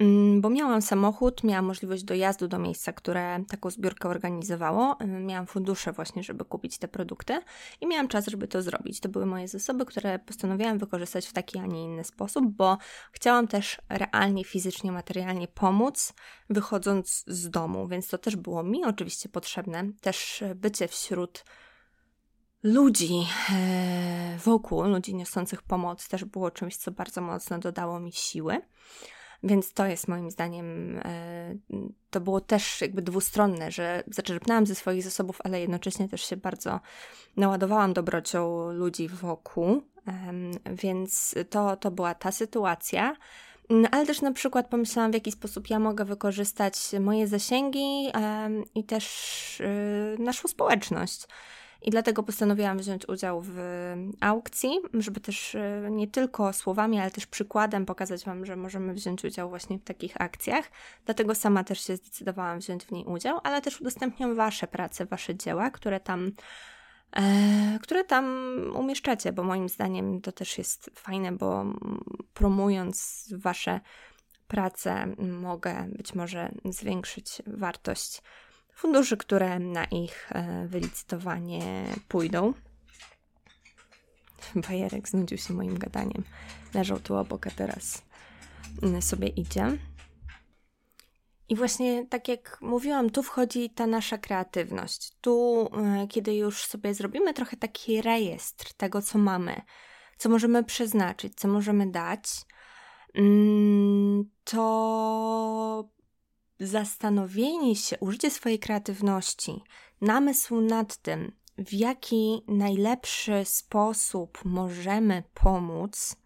mm, 0.00 0.40
bo 0.40 0.50
miałam 0.50 0.82
samochód, 0.82 1.44
miałam 1.44 1.64
możliwość 1.64 2.04
dojazdu 2.04 2.48
do 2.48 2.58
miejsca, 2.58 2.92
które 2.92 3.44
taką 3.48 3.70
zbiórkę 3.70 4.08
organizowało, 4.08 4.96
e, 5.00 5.06
miałam 5.06 5.46
fundusze 5.46 5.92
właśnie, 5.92 6.22
żeby 6.22 6.44
kupić 6.44 6.78
te 6.78 6.88
produkty 6.88 7.40
i 7.80 7.86
miałam 7.86 8.08
czas, 8.08 8.26
żeby 8.26 8.48
to 8.48 8.62
zrobić. 8.62 9.00
To 9.00 9.08
były 9.08 9.26
moje 9.26 9.48
zasoby, 9.48 9.86
które 9.86 10.18
postanowiłam 10.18 10.78
wykorzystać 10.78 11.26
w 11.26 11.32
taki, 11.32 11.58
a 11.58 11.66
nie 11.66 11.84
inny 11.84 12.04
sposób, 12.04 12.44
bo 12.46 12.78
chciałam 13.12 13.48
też 13.48 13.78
realnie, 13.88 14.44
fizycznie, 14.44 14.92
materialnie 14.92 15.48
pomóc, 15.48 16.12
wychodząc 16.50 17.24
z 17.26 17.50
domu, 17.50 17.88
więc 17.88 18.08
to 18.08 18.18
też 18.18 18.36
było 18.36 18.62
mi 18.62 18.84
oczywiście 18.84 19.28
potrzebne, 19.28 19.84
też 20.00 20.44
bycie 20.54 20.88
wśród 20.88 21.44
ludzi 22.62 23.26
e, 23.52 24.38
wokół, 24.44 24.82
ludzi 24.82 25.14
niosących 25.14 25.62
pomoc, 25.62 26.08
też 26.08 26.24
było 26.24 26.50
czymś, 26.50 26.76
co 26.76 26.90
bardzo 26.90 27.20
mocno 27.20 27.58
dodało 27.58 28.00
mi 28.00 28.12
siły. 28.12 28.60
Więc 29.42 29.72
to 29.72 29.86
jest 29.86 30.08
moim 30.08 30.30
zdaniem, 30.30 30.98
e, 30.98 31.54
to 32.10 32.20
było 32.20 32.40
też 32.40 32.80
jakby 32.80 33.02
dwustronne, 33.02 33.70
że 33.70 34.04
zaczerpnęłam 34.06 34.66
ze 34.66 34.74
swoich 34.74 35.02
zasobów, 35.02 35.38
ale 35.44 35.60
jednocześnie 35.60 36.08
też 36.08 36.22
się 36.22 36.36
bardzo 36.36 36.80
naładowałam 37.36 37.92
dobrocią 37.92 38.72
ludzi 38.72 39.08
wokół. 39.08 39.82
Więc 40.72 41.34
to, 41.50 41.76
to 41.76 41.90
była 41.90 42.14
ta 42.14 42.32
sytuacja. 42.32 43.16
Mm, 43.70 43.86
ale 43.90 44.06
też 44.06 44.20
na 44.20 44.32
przykład 44.32 44.68
pomyślałam, 44.68 45.10
w 45.10 45.14
jaki 45.14 45.32
sposób 45.32 45.70
ja 45.70 45.78
mogę 45.78 46.04
wykorzystać 46.04 46.74
moje 47.00 47.26
zasięgi 47.26 48.12
i 48.74 48.84
też 48.84 49.60
y, 49.60 50.16
naszą 50.18 50.48
społeczność. 50.48 51.26
I 51.84 51.90
dlatego 51.90 52.22
postanowiłam 52.22 52.78
wziąć 52.78 53.08
udział 53.08 53.42
w 53.44 53.56
aukcji, 54.20 54.80
żeby 54.94 55.20
też 55.20 55.54
e, 55.54 55.88
nie 55.90 56.08
tylko 56.08 56.52
słowami, 56.52 57.00
ale 57.00 57.10
też 57.10 57.26
przykładem 57.26 57.86
pokazać 57.86 58.24
Wam, 58.24 58.46
że 58.46 58.56
możemy 58.56 58.94
wziąć 58.94 59.24
udział 59.24 59.48
właśnie 59.48 59.78
w 59.78 59.84
takich 59.84 60.20
akcjach. 60.20 60.70
Dlatego 61.04 61.34
sama 61.34 61.64
też 61.64 61.80
się 61.86 61.96
zdecydowałam 61.96 62.58
wziąć 62.58 62.84
w 62.84 62.92
niej 62.92 63.04
udział, 63.04 63.40
ale 63.44 63.62
też 63.62 63.80
udostępniam 63.80 64.34
Wasze 64.36 64.66
prace, 64.66 65.06
Wasze 65.06 65.34
dzieła, 65.34 65.70
które 65.70 66.00
tam 66.00 66.32
e, 67.16 67.78
które 67.82 68.04
tam 68.04 68.56
umieszczacie, 68.74 69.32
bo 69.32 69.42
moim 69.42 69.68
zdaniem 69.68 70.20
to 70.20 70.32
też 70.32 70.58
jest 70.58 70.90
fajne, 70.94 71.32
bo 71.32 71.64
promując 72.34 73.28
Wasze 73.36 73.80
prace 74.48 75.06
mogę 75.18 75.88
być 75.96 76.14
może 76.14 76.52
zwiększyć 76.64 77.42
wartość 77.46 78.22
funduszy, 78.74 79.16
które 79.16 79.58
na 79.58 79.84
ich 79.84 80.32
e, 80.32 80.66
wylicytowanie 80.66 81.84
pójdą. 82.08 82.54
Bajerek 84.68 85.08
znudził 85.08 85.38
się 85.38 85.54
moim 85.54 85.78
gadaniem. 85.78 86.24
Leżał 86.74 87.00
tu 87.00 87.16
obok, 87.16 87.46
a 87.46 87.50
teraz 87.50 88.02
mm, 88.82 89.02
sobie 89.02 89.28
idzie. 89.28 89.78
I 91.48 91.56
właśnie 91.56 92.06
tak 92.06 92.28
jak 92.28 92.58
mówiłam, 92.60 93.10
tu 93.10 93.22
wchodzi 93.22 93.70
ta 93.70 93.86
nasza 93.86 94.18
kreatywność. 94.18 95.12
Tu, 95.20 95.68
e, 95.76 96.06
kiedy 96.08 96.34
już 96.34 96.64
sobie 96.64 96.94
zrobimy 96.94 97.34
trochę 97.34 97.56
taki 97.56 98.02
rejestr 98.02 98.74
tego, 98.74 99.02
co 99.02 99.18
mamy, 99.18 99.62
co 100.18 100.28
możemy 100.28 100.64
przeznaczyć, 100.64 101.34
co 101.36 101.48
możemy 101.48 101.90
dać, 101.90 102.24
mm, 103.14 104.30
to 104.44 105.88
zastanowienie 106.60 107.76
się, 107.76 107.98
użycie 108.00 108.30
swojej 108.30 108.58
kreatywności, 108.58 109.62
namysł 110.00 110.60
nad 110.60 110.96
tym, 110.96 111.32
w 111.58 111.72
jaki 111.72 112.42
najlepszy 112.48 113.44
sposób 113.44 114.38
możemy 114.44 115.22
pomóc, 115.34 116.16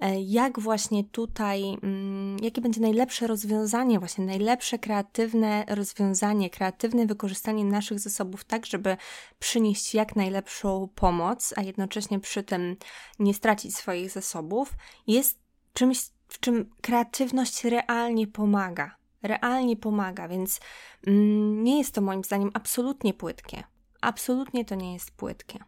e, 0.00 0.20
jak 0.22 0.60
właśnie 0.60 1.04
tutaj, 1.04 1.78
mm, 1.82 2.36
jakie 2.42 2.60
będzie 2.60 2.80
najlepsze 2.80 3.26
rozwiązanie, 3.26 3.98
właśnie 3.98 4.24
najlepsze 4.24 4.78
kreatywne 4.78 5.64
rozwiązanie, 5.68 6.50
kreatywne 6.50 7.06
wykorzystanie 7.06 7.64
naszych 7.64 8.00
zasobów, 8.00 8.44
tak, 8.44 8.66
żeby 8.66 8.96
przynieść 9.38 9.94
jak 9.94 10.16
najlepszą 10.16 10.88
pomoc, 10.94 11.54
a 11.56 11.62
jednocześnie 11.62 12.20
przy 12.20 12.42
tym 12.42 12.76
nie 13.18 13.34
stracić 13.34 13.76
swoich 13.76 14.10
zasobów, 14.10 14.74
jest 15.06 15.38
czymś, 15.72 15.98
w 16.28 16.40
czym 16.40 16.70
kreatywność 16.82 17.64
realnie 17.64 18.26
pomaga 18.26 19.01
realnie 19.22 19.76
pomaga, 19.76 20.28
więc 20.28 20.60
mm, 21.06 21.64
nie 21.64 21.78
jest 21.78 21.94
to 21.94 22.00
moim 22.00 22.24
zdaniem 22.24 22.50
absolutnie 22.54 23.14
płytkie. 23.14 23.64
Absolutnie 24.00 24.64
to 24.64 24.74
nie 24.74 24.92
jest 24.92 25.10
płytkie. 25.10 25.58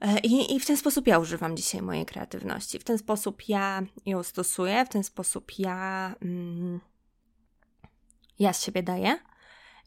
E, 0.00 0.18
I, 0.18 0.54
I 0.54 0.60
w 0.60 0.66
ten 0.66 0.76
sposób 0.76 1.06
ja 1.06 1.18
używam 1.18 1.56
dzisiaj 1.56 1.82
mojej 1.82 2.06
kreatywności. 2.06 2.78
W 2.78 2.84
ten 2.84 2.98
sposób 2.98 3.48
ja 3.48 3.82
ją 4.06 4.22
stosuję, 4.22 4.84
w 4.84 4.88
ten 4.88 5.04
sposób 5.04 5.58
ja, 5.58 6.14
mm, 6.22 6.80
ja 8.38 8.52
z 8.52 8.62
siebie 8.62 8.82
daję. 8.82 9.18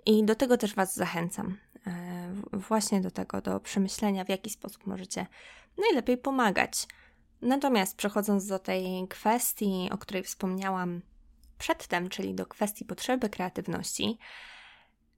I 0.05 0.23
do 0.23 0.35
tego 0.35 0.57
też 0.57 0.75
Was 0.75 0.95
zachęcam. 0.95 1.57
E, 1.87 2.33
właśnie 2.53 3.01
do 3.01 3.11
tego, 3.11 3.41
do 3.41 3.59
przemyślenia, 3.59 4.25
w 4.25 4.29
jaki 4.29 4.49
sposób 4.49 4.87
możecie 4.87 5.27
najlepiej 5.77 6.17
pomagać. 6.17 6.87
Natomiast 7.41 7.97
przechodząc 7.97 8.47
do 8.47 8.59
tej 8.59 9.07
kwestii, 9.07 9.89
o 9.91 9.97
której 9.97 10.23
wspomniałam 10.23 11.01
przedtem, 11.57 12.09
czyli 12.09 12.35
do 12.35 12.45
kwestii 12.45 12.85
potrzeby 12.85 13.29
kreatywności, 13.29 14.17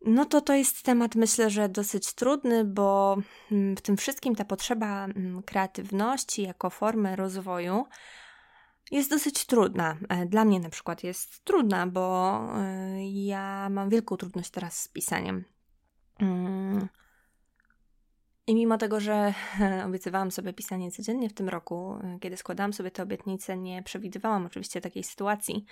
no 0.05 0.25
to 0.25 0.41
to 0.41 0.53
jest 0.53 0.83
temat, 0.83 1.15
myślę, 1.15 1.49
że 1.49 1.69
dosyć 1.69 2.13
trudny, 2.13 2.65
bo 2.65 3.17
mm, 3.51 3.75
w 3.75 3.81
tym 3.81 3.97
wszystkim 3.97 4.35
ta 4.35 4.45
potrzeba 4.45 5.05
mm, 5.05 5.43
kreatywności 5.43 6.41
jako 6.41 6.69
formy 6.69 7.15
rozwoju 7.15 7.85
jest 8.91 9.09
dosyć 9.09 9.45
trudna. 9.45 9.97
E, 10.09 10.25
dla 10.25 10.45
mnie 10.45 10.59
na 10.59 10.69
przykład 10.69 11.03
jest 11.03 11.43
trudna, 11.43 11.87
bo 11.87 12.35
e, 12.55 13.09
ja 13.09 13.69
mam 13.69 13.89
wielką 13.89 14.17
trudność 14.17 14.49
teraz 14.49 14.81
z 14.81 14.87
pisaniem. 14.87 15.45
Mm. 16.19 16.87
I 18.47 18.55
mimo 18.55 18.77
tego, 18.77 18.99
że 18.99 19.33
obiecywałam 19.87 20.31
sobie 20.31 20.53
pisanie 20.53 20.91
codziennie 20.91 21.29
w 21.29 21.33
tym 21.33 21.49
roku, 21.49 21.99
e, 22.03 22.19
kiedy 22.19 22.37
składałam 22.37 22.73
sobie 22.73 22.91
te 22.91 23.03
obietnice, 23.03 23.57
nie 23.57 23.83
przewidywałam 23.83 24.45
oczywiście 24.45 24.81
takiej 24.81 25.03
sytuacji 25.03 25.65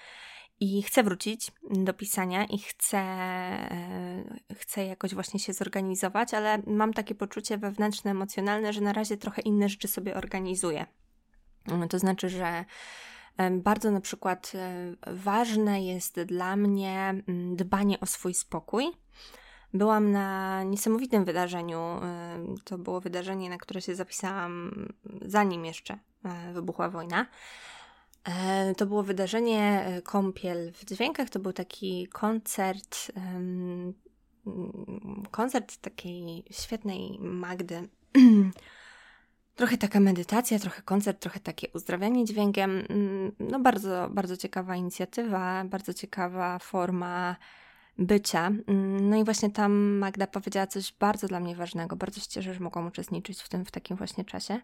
i 0.60 0.84
chcę 0.84 1.04
wrócić 1.04 1.52
do 1.72 1.94
pisania 1.94 2.46
i 2.46 2.58
chcę, 2.58 2.98
e, 2.98 4.24
chcę 4.56 4.86
jakoś 4.86 5.14
właśnie 5.14 5.40
się 5.40 5.54
zorganizować, 5.54 6.34
ale 6.34 6.62
mam 6.68 6.94
takie 6.94 7.16
poczucie 7.16 7.58
wewnętrzne, 7.58 8.12
emocjonalne, 8.12 8.74
że 8.74 8.82
na 8.82 8.94
razie 8.94 9.18
trochę 9.18 9.42
inne 9.42 9.70
rzeczy 9.70 9.88
sobie 9.88 10.16
organizuję. 10.16 10.86
To 11.90 12.00
znaczy, 12.00 12.30
że 12.30 12.66
e, 13.38 13.52
bardzo 13.52 13.92
na 13.92 14.02
przykład 14.02 14.52
e, 14.56 14.96
ważne 15.14 15.86
jest 15.86 16.22
dla 16.22 16.56
mnie 16.56 17.00
mm, 17.28 17.56
dbanie 17.56 18.00
o 18.00 18.06
swój 18.06 18.34
spokój. 18.34 18.86
Byłam 19.74 20.12
na 20.12 20.64
niesamowitym 20.64 21.26
wydarzeniu. 21.26 22.00
To 22.64 22.78
było 22.78 23.02
wydarzenie, 23.02 23.50
na 23.50 23.58
które 23.58 23.82
się 23.82 23.96
zapisałam 23.96 24.72
zanim 25.22 25.66
jeszcze 25.66 26.00
wybuchła 26.54 26.90
wojna. 26.90 27.26
To 28.78 28.86
było 28.86 29.04
wydarzenie 29.04 29.86
e, 29.86 30.02
Kąpiel 30.02 30.72
w 30.74 30.86
Dźwiękach. 30.86 31.30
To 31.30 31.40
był 31.40 31.54
taki 31.54 32.08
koncert, 32.08 33.12
koncert 35.32 35.78
takiej 35.78 36.44
świetnej 36.52 37.18
Magdy. 37.20 37.90
trochę 39.58 39.78
taka 39.78 40.00
medytacja, 40.00 40.60
trochę 40.60 40.82
koncert, 40.82 41.20
trochę 41.20 41.40
takie 41.40 41.68
uzdrawianie 41.74 42.26
dźwiękiem. 42.26 42.84
Mm, 42.90 43.32
no 43.40 43.60
bardzo, 43.60 44.10
bardzo 44.12 44.38
ciekawa 44.38 44.76
inicjatywa, 44.76 45.64
bardzo 45.66 45.94
ciekawa 45.94 46.60
forma 46.60 47.36
bycia. 47.98 48.48
Mm, 48.48 49.10
no 49.10 49.18
i 49.18 49.24
właśnie 49.24 49.50
tam 49.50 49.74
Magda 49.74 50.28
powiedziała 50.28 50.68
coś 50.68 50.94
bardzo 51.00 51.28
dla 51.28 51.40
mnie 51.40 51.56
ważnego. 51.56 51.96
Bardzo 51.96 52.22
się 52.22 52.28
cieszę, 52.28 52.54
że 52.54 52.60
mogłam 52.60 52.88
uczestniczyć 52.88 53.42
w 53.42 53.50
tym 53.50 53.66
w 53.66 53.72
takim 53.72 53.98
właśnie 53.98 54.26
czasie 54.26 54.62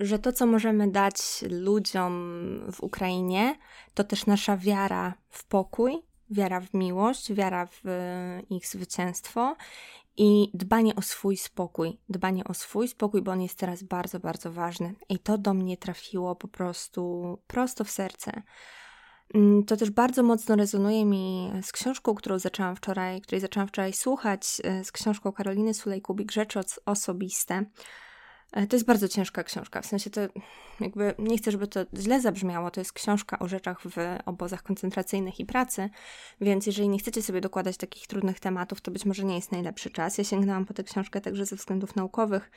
że 0.00 0.18
to, 0.18 0.32
co 0.32 0.46
możemy 0.46 0.90
dać 0.90 1.18
ludziom 1.50 2.12
w 2.72 2.82
Ukrainie, 2.82 3.58
to 3.94 4.04
też 4.04 4.26
nasza 4.26 4.56
wiara 4.56 5.14
w 5.28 5.44
pokój, 5.44 5.98
wiara 6.30 6.60
w 6.60 6.74
miłość, 6.74 7.32
wiara 7.32 7.66
w 7.66 7.86
e, 7.86 8.42
ich 8.50 8.66
zwycięstwo 8.66 9.56
i 10.16 10.50
dbanie 10.54 10.96
o 10.96 11.02
swój 11.02 11.36
spokój. 11.36 11.98
Dbanie 12.08 12.44
o 12.44 12.54
swój 12.54 12.88
spokój, 12.88 13.22
bo 13.22 13.32
on 13.32 13.42
jest 13.42 13.58
teraz 13.58 13.82
bardzo, 13.82 14.20
bardzo 14.20 14.52
ważny. 14.52 14.94
I 15.08 15.18
to 15.18 15.38
do 15.38 15.54
mnie 15.54 15.76
trafiło 15.76 16.36
po 16.36 16.48
prostu 16.48 17.38
prosto 17.46 17.84
w 17.84 17.90
serce. 17.90 18.42
Mm, 19.34 19.64
to 19.64 19.76
też 19.76 19.90
bardzo 19.90 20.22
mocno 20.22 20.56
rezonuje 20.56 21.04
mi 21.04 21.52
z 21.62 21.72
książką, 21.72 22.14
którą 22.14 22.38
zaczęłam 22.38 22.76
wczoraj, 22.76 23.20
której 23.20 23.40
zaczęłam 23.40 23.68
wczoraj 23.68 23.92
słuchać, 23.92 24.60
e, 24.64 24.84
z 24.84 24.92
książką 24.92 25.32
Karoliny 25.32 25.72
Sulej-Kubik, 25.72 26.32
Rzeczy 26.32 26.60
osobiste 26.86 27.64
to 28.50 28.76
jest 28.76 28.86
bardzo 28.86 29.08
ciężka 29.08 29.44
książka, 29.44 29.82
w 29.82 29.86
sensie 29.86 30.10
to 30.10 30.20
jakby 30.80 31.14
nie 31.18 31.38
chcę, 31.38 31.50
żeby 31.50 31.66
to 31.66 31.80
źle 31.94 32.20
zabrzmiało. 32.20 32.70
To 32.70 32.80
jest 32.80 32.92
książka 32.92 33.38
o 33.38 33.48
rzeczach 33.48 33.80
w 33.82 33.96
obozach 34.26 34.62
koncentracyjnych 34.62 35.40
i 35.40 35.46
pracy, 35.46 35.90
więc 36.40 36.66
jeżeli 36.66 36.88
nie 36.88 36.98
chcecie 36.98 37.22
sobie 37.22 37.40
dokładać 37.40 37.76
takich 37.76 38.06
trudnych 38.06 38.40
tematów, 38.40 38.80
to 38.80 38.90
być 38.90 39.04
może 39.04 39.24
nie 39.24 39.34
jest 39.34 39.52
najlepszy 39.52 39.90
czas. 39.90 40.18
Ja 40.18 40.24
sięgnęłam 40.24 40.66
po 40.66 40.74
tę 40.74 40.84
książkę 40.84 41.20
także 41.20 41.46
ze 41.46 41.56
względów 41.56 41.96
naukowych, 41.96 42.50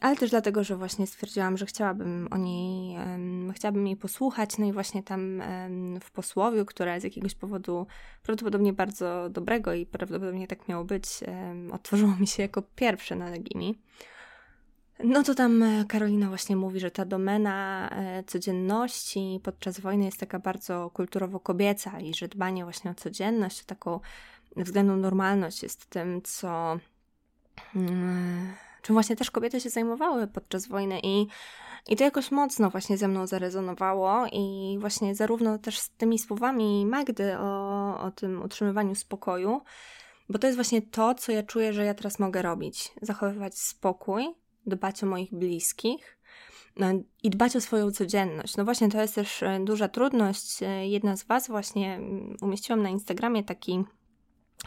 ale 0.00 0.16
też 0.16 0.30
dlatego, 0.30 0.64
że 0.64 0.76
właśnie 0.76 1.06
stwierdziłam, 1.06 1.56
że 1.56 1.66
chciałabym 1.66 2.28
o 2.30 2.36
niej, 2.36 2.96
um, 2.96 3.52
chciałabym 3.52 3.86
jej 3.86 3.96
posłuchać. 3.96 4.58
No 4.58 4.66
i 4.66 4.72
właśnie 4.72 5.02
tam 5.02 5.40
um, 5.40 6.00
w 6.00 6.10
posłowiu, 6.10 6.64
które 6.64 7.00
z 7.00 7.04
jakiegoś 7.04 7.34
powodu 7.34 7.86
prawdopodobnie 8.22 8.72
bardzo 8.72 9.28
dobrego 9.30 9.74
i 9.74 9.86
prawdopodobnie 9.86 10.46
tak 10.46 10.68
miało 10.68 10.84
być, 10.84 11.04
um, 11.26 11.72
otworzyło 11.72 12.16
mi 12.20 12.26
się 12.26 12.42
jako 12.42 12.62
pierwsze 12.62 13.16
na 13.16 13.30
Legimi. 13.30 13.78
No 15.04 15.22
to 15.22 15.34
tam 15.34 15.62
e, 15.62 15.84
Karolina 15.84 16.28
właśnie 16.28 16.56
mówi, 16.56 16.80
że 16.80 16.90
ta 16.90 17.04
domena 17.04 17.88
e, 17.90 18.24
codzienności 18.24 19.40
podczas 19.42 19.80
wojny 19.80 20.04
jest 20.04 20.20
taka 20.20 20.38
bardzo 20.38 20.90
kulturowo 20.94 21.40
kobieca 21.40 22.00
i 22.00 22.14
że 22.14 22.28
dbanie 22.28 22.64
właśnie 22.64 22.90
o 22.90 22.94
codzienność, 22.94 23.62
o 23.62 23.64
taką 23.64 24.00
względną 24.56 24.96
normalność 24.96 25.62
jest 25.62 25.86
tym, 25.86 26.22
co 26.22 26.78
mm, 27.76 28.54
czym 28.82 28.94
właśnie 28.94 29.16
też 29.16 29.30
kobiety 29.30 29.60
się 29.60 29.70
zajmowały 29.70 30.26
podczas 30.26 30.68
wojny 30.68 31.00
i, 31.02 31.26
i 31.88 31.96
to 31.96 32.04
jakoś 32.04 32.30
mocno 32.30 32.70
właśnie 32.70 32.96
ze 32.96 33.08
mną 33.08 33.26
zarezonowało 33.26 34.26
i 34.32 34.76
właśnie 34.80 35.14
zarówno 35.14 35.58
też 35.58 35.78
z 35.78 35.90
tymi 35.90 36.18
słowami 36.18 36.86
Magdy 36.86 37.38
o, 37.38 38.00
o 38.00 38.10
tym 38.10 38.42
utrzymywaniu 38.42 38.94
spokoju, 38.94 39.60
bo 40.28 40.38
to 40.38 40.46
jest 40.46 40.56
właśnie 40.56 40.82
to, 40.82 41.14
co 41.14 41.32
ja 41.32 41.42
czuję, 41.42 41.72
że 41.72 41.84
ja 41.84 41.94
teraz 41.94 42.18
mogę 42.18 42.42
robić. 42.42 42.92
Zachowywać 43.02 43.58
spokój, 43.58 44.34
dbać 44.66 45.02
o 45.02 45.06
moich 45.06 45.34
bliskich 45.34 46.16
no, 46.76 46.86
i 47.22 47.30
dbać 47.30 47.56
o 47.56 47.60
swoją 47.60 47.90
codzienność. 47.90 48.56
No 48.56 48.64
właśnie, 48.64 48.88
to 48.88 49.00
jest 49.00 49.14
też 49.14 49.42
e, 49.42 49.60
duża 49.64 49.88
trudność. 49.88 50.62
E, 50.62 50.88
jedna 50.88 51.16
z 51.16 51.24
Was 51.24 51.48
właśnie 51.48 51.94
mm, 51.94 52.36
umieściłam 52.40 52.82
na 52.82 52.88
Instagramie 52.88 53.44
taki, 53.44 53.84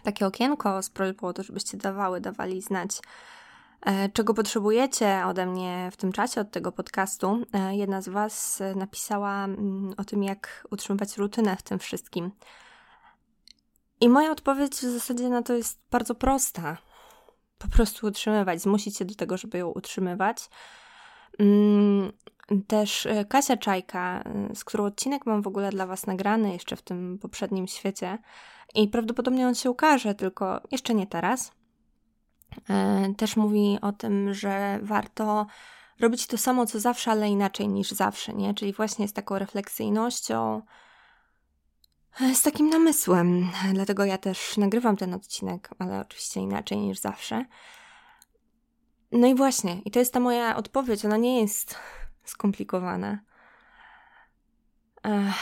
takie 0.03 0.27
okienko 0.27 0.83
z 0.83 0.89
prośbą 0.89 1.27
o 1.27 1.33
to, 1.33 1.43
żebyście 1.43 1.77
dawały, 1.77 2.21
dawali 2.21 2.61
znać, 2.61 2.99
e, 3.81 4.09
czego 4.09 4.33
potrzebujecie 4.33 5.25
ode 5.25 5.45
mnie 5.45 5.89
w 5.91 5.97
tym 5.97 6.11
czasie, 6.11 6.41
od 6.41 6.51
tego 6.51 6.71
podcastu. 6.71 7.45
Jedna 7.71 8.01
z 8.01 8.09
Was 8.09 8.61
napisała 8.75 9.45
mm, 9.45 9.93
o 9.97 10.03
tym, 10.03 10.23
jak 10.23 10.67
utrzymywać 10.71 11.17
rutynę 11.17 11.55
w 11.55 11.61
tym 11.61 11.79
wszystkim. 11.79 12.31
I 14.01 14.09
moja 14.09 14.31
odpowiedź 14.31 14.75
w 14.75 14.93
zasadzie 14.93 15.29
na 15.29 15.41
to 15.41 15.53
jest 15.53 15.79
bardzo 15.91 16.15
prosta 16.15 16.77
po 17.59 17.67
prostu 17.67 18.07
utrzymywać, 18.07 18.61
zmusić 18.61 18.97
się 18.97 19.05
do 19.05 19.15
tego, 19.15 19.37
żeby 19.37 19.57
ją 19.57 19.67
utrzymywać. 19.67 20.49
Mm, 21.39 22.11
też 22.67 23.05
e, 23.05 23.25
Kasia 23.25 23.57
Czajka, 23.57 24.23
e, 24.23 24.55
z 24.55 24.63
którą 24.63 24.85
odcinek 24.85 25.25
mam 25.25 25.41
w 25.41 25.47
ogóle 25.47 25.69
dla 25.69 25.87
Was 25.87 26.07
nagrany 26.07 26.53
jeszcze 26.53 26.75
w 26.75 26.81
tym 26.81 27.17
poprzednim 27.21 27.67
świecie 27.67 28.17
i 28.75 28.87
prawdopodobnie 28.87 29.47
on 29.47 29.55
się 29.55 29.71
ukaże, 29.71 30.15
tylko 30.15 30.61
jeszcze 30.71 30.93
nie 30.93 31.07
teraz. 31.07 31.51
E, 32.69 33.13
też 33.17 33.35
mówi 33.35 33.77
o 33.81 33.91
tym, 33.91 34.33
że 34.33 34.79
warto 34.81 35.45
robić 35.99 36.27
to 36.27 36.37
samo 36.37 36.65
co 36.65 36.79
zawsze, 36.79 37.11
ale 37.11 37.29
inaczej 37.29 37.67
niż 37.67 37.91
zawsze, 37.91 38.33
nie? 38.33 38.53
Czyli 38.53 38.73
właśnie 38.73 39.07
z 39.07 39.13
taką 39.13 39.39
refleksyjnością, 39.39 40.61
z 42.33 42.41
takim 42.41 42.69
namysłem. 42.69 43.49
Dlatego 43.73 44.05
ja 44.05 44.17
też 44.17 44.57
nagrywam 44.57 44.97
ten 44.97 45.13
odcinek, 45.13 45.69
ale 45.79 46.01
oczywiście 46.01 46.39
inaczej 46.39 46.77
niż 46.77 46.99
zawsze. 46.99 47.45
No 49.11 49.27
i 49.27 49.35
właśnie, 49.35 49.81
i 49.85 49.91
to 49.91 49.99
jest 49.99 50.13
ta 50.13 50.19
moja 50.19 50.55
odpowiedź. 50.55 51.05
Ona 51.05 51.17
nie 51.17 51.41
jest 51.41 51.75
skomplikowana. 52.23 53.19
Ech, 55.03 55.35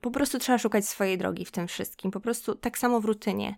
po 0.00 0.10
prostu 0.10 0.38
trzeba 0.38 0.58
szukać 0.58 0.88
swojej 0.88 1.18
drogi 1.18 1.44
w 1.44 1.52
tym 1.52 1.68
wszystkim. 1.68 2.10
Po 2.10 2.20
prostu 2.20 2.54
tak 2.54 2.78
samo 2.78 3.00
w 3.00 3.04
rutynie. 3.04 3.56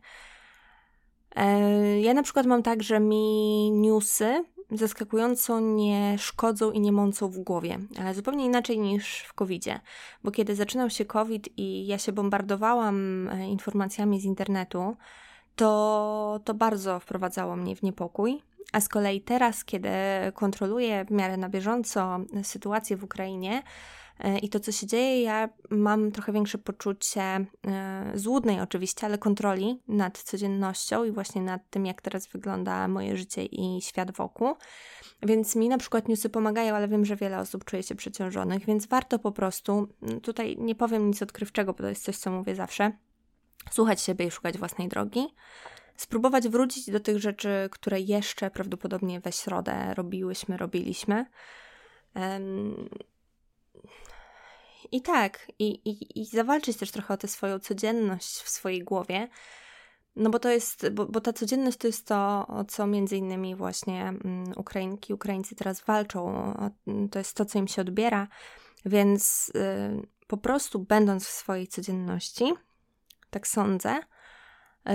Ja 2.02 2.14
na 2.14 2.22
przykład 2.22 2.46
mam 2.46 2.62
tak, 2.62 2.82
że 2.82 3.00
mi 3.00 3.70
newsy 3.72 4.44
zaskakująco 4.70 5.60
nie 5.60 6.18
szkodzą 6.18 6.70
i 6.70 6.80
nie 6.80 6.92
mącą 6.92 7.28
w 7.28 7.38
głowie, 7.38 7.78
ale 8.00 8.14
zupełnie 8.14 8.44
inaczej 8.44 8.78
niż 8.78 9.18
w 9.18 9.32
COVID-zie. 9.32 9.80
Bo 10.24 10.30
kiedy 10.30 10.54
zaczynał 10.54 10.90
się 10.90 11.04
COVID 11.04 11.48
i 11.56 11.86
ja 11.86 11.98
się 11.98 12.12
bombardowałam 12.12 13.28
e, 13.28 13.48
informacjami 13.48 14.20
z 14.20 14.24
internetu, 14.24 14.96
to, 15.56 16.40
to 16.44 16.54
bardzo 16.54 17.00
wprowadzało 17.00 17.56
mnie 17.56 17.76
w 17.76 17.82
niepokój. 17.82 18.42
A 18.72 18.80
z 18.80 18.88
kolei 18.88 19.20
teraz, 19.20 19.64
kiedy 19.64 19.88
kontroluję 20.34 21.04
w 21.04 21.10
miarę 21.10 21.36
na 21.36 21.48
bieżąco 21.48 22.18
sytuację 22.42 22.96
w 22.96 23.04
Ukrainie, 23.04 23.62
i 24.42 24.48
to, 24.48 24.60
co 24.60 24.72
się 24.72 24.86
dzieje, 24.86 25.22
ja 25.22 25.48
mam 25.70 26.12
trochę 26.12 26.32
większe 26.32 26.58
poczucie 26.58 27.20
e, 27.22 27.46
złudnej 28.14 28.60
oczywiście, 28.60 29.06
ale 29.06 29.18
kontroli 29.18 29.82
nad 29.88 30.18
codziennością 30.18 31.04
i 31.04 31.10
właśnie 31.10 31.42
nad 31.42 31.70
tym, 31.70 31.86
jak 31.86 32.02
teraz 32.02 32.26
wygląda 32.26 32.88
moje 32.88 33.16
życie 33.16 33.44
i 33.44 33.82
świat 33.82 34.10
wokół. 34.10 34.54
Więc 35.22 35.56
mi 35.56 35.68
na 35.68 35.78
przykład 35.78 36.08
newsy 36.08 36.30
pomagają, 36.30 36.74
ale 36.74 36.88
wiem, 36.88 37.04
że 37.04 37.16
wiele 37.16 37.38
osób 37.38 37.64
czuje 37.64 37.82
się 37.82 37.94
przeciążonych, 37.94 38.66
więc 38.66 38.86
warto 38.86 39.18
po 39.18 39.32
prostu, 39.32 39.88
tutaj 40.22 40.56
nie 40.58 40.74
powiem 40.74 41.06
nic 41.06 41.22
odkrywczego, 41.22 41.72
bo 41.72 41.78
to 41.78 41.88
jest 41.88 42.04
coś, 42.04 42.16
co 42.16 42.30
mówię 42.30 42.54
zawsze, 42.54 42.92
słuchać 43.70 44.00
siebie 44.00 44.26
i 44.26 44.30
szukać 44.30 44.58
własnej 44.58 44.88
drogi 44.88 45.26
spróbować 45.96 46.48
wrócić 46.48 46.90
do 46.90 47.00
tych 47.00 47.18
rzeczy, 47.18 47.68
które 47.70 48.00
jeszcze 48.00 48.50
prawdopodobnie 48.50 49.20
we 49.20 49.32
środę 49.32 49.94
robiłyśmy, 49.94 50.56
robiliśmy. 50.56 51.26
I 54.92 55.02
tak, 55.02 55.52
i, 55.58 55.64
i, 55.64 56.20
i 56.20 56.26
zawalczyć 56.26 56.76
też 56.76 56.90
trochę 56.90 57.14
o 57.14 57.16
tę 57.16 57.28
swoją 57.28 57.58
codzienność 57.58 58.36
w 58.36 58.48
swojej 58.48 58.84
głowie. 58.84 59.28
No 60.16 60.30
bo 60.30 60.38
to 60.38 60.50
jest, 60.50 60.88
bo, 60.88 61.06
bo 61.06 61.20
ta 61.20 61.32
codzienność 61.32 61.78
to 61.78 61.86
jest 61.86 62.06
to, 62.06 62.46
o 62.46 62.64
co 62.64 62.86
między 62.86 63.16
innymi 63.16 63.56
właśnie 63.56 64.04
um, 64.04 64.44
Ukrainki, 64.56 65.14
Ukraińcy 65.14 65.54
teraz 65.54 65.80
walczą. 65.80 66.52
To 67.10 67.18
jest 67.18 67.36
to, 67.36 67.44
co 67.44 67.58
im 67.58 67.68
się 67.68 67.82
odbiera. 67.82 68.28
Więc 68.84 69.52
y, 69.54 70.06
po 70.26 70.36
prostu 70.36 70.78
będąc 70.78 71.26
w 71.26 71.30
swojej 71.30 71.68
codzienności, 71.68 72.52
tak 73.30 73.48
sądzę, 73.48 74.00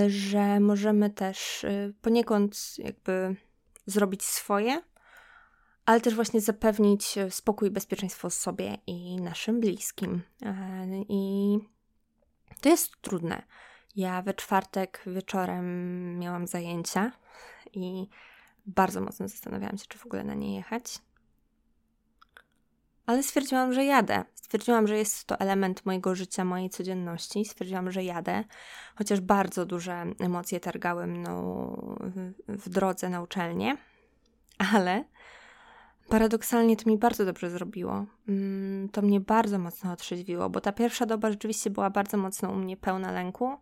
że 0.07 0.59
możemy 0.59 1.09
też 1.09 1.63
y, 1.63 1.93
poniekąd 2.01 2.73
jakby 2.77 3.35
zrobić 3.85 4.23
swoje, 4.23 4.81
ale 5.89 6.02
też 6.02 6.15
właśnie 6.15 6.41
zapewnić 6.41 7.17
e, 7.17 7.32
spokój 7.32 7.67
i 7.67 7.71
bezpieczeństwo 7.71 8.30
sobie 8.30 8.78
i 8.88 9.21
naszym 9.21 9.60
bliskim. 9.60 10.21
E, 10.45 10.88
I 11.10 11.58
to 12.62 12.69
jest 12.69 13.02
trudne. 13.02 13.43
Ja 13.95 14.21
we 14.21 14.34
czwartek 14.34 15.04
wieczorem 15.08 16.19
miałam 16.19 16.47
zajęcia 16.47 17.12
i 17.73 18.08
bardzo 18.65 19.02
mocno 19.02 19.28
zastanawiałam 19.28 19.78
się, 19.78 19.86
czy 19.88 19.97
w 19.97 20.06
ogóle 20.06 20.23
na 20.23 20.34
nie 20.34 20.56
jechać. 20.56 20.99
Ale 23.06 23.23
stwierdziłam, 23.23 23.73
że 23.73 23.86
jadę. 23.86 24.23
Stwierdziłam, 24.36 24.88
że 24.88 24.97
jest 24.97 25.25
to 25.25 25.39
element 25.39 25.86
mojego 25.86 26.15
życia, 26.15 26.45
mojej 26.45 26.69
codzienności. 26.69 27.45
Stwierdziłam, 27.45 27.91
że 27.91 28.04
jadę, 28.04 28.43
chociaż 28.95 29.21
bardzo 29.21 29.65
duże 29.65 30.06
emocje 30.19 30.60
targały 30.60 31.08
mną 31.08 31.71
w, 32.47 32.69
drodze 32.69 33.10
na 33.10 33.21
uczelnię, 33.21 33.78
ale 34.73 35.04
Paradoksalnie 36.10 36.78
to 36.78 36.89
mi 36.89 36.98
bardzo 36.98 37.26
dobrze 37.26 37.50
zrobiło. 37.50 38.06
Mm, 38.28 38.89
to 38.89 39.02
mnie 39.02 39.19
bardzo 39.19 39.60
mocno 39.60 39.91
otrzeźwiło, 39.91 40.50
bo 40.50 40.62
ta 40.62 40.72
pierwsza 40.72 41.06
doba 41.06 41.32
rzeczywiście 41.32 41.69
była 41.69 41.89
bardzo 41.89 42.17
mocno 42.17 42.50
u 42.50 42.56
mnie 42.56 42.78
pełna 42.78 43.12
lęku, 43.12 43.58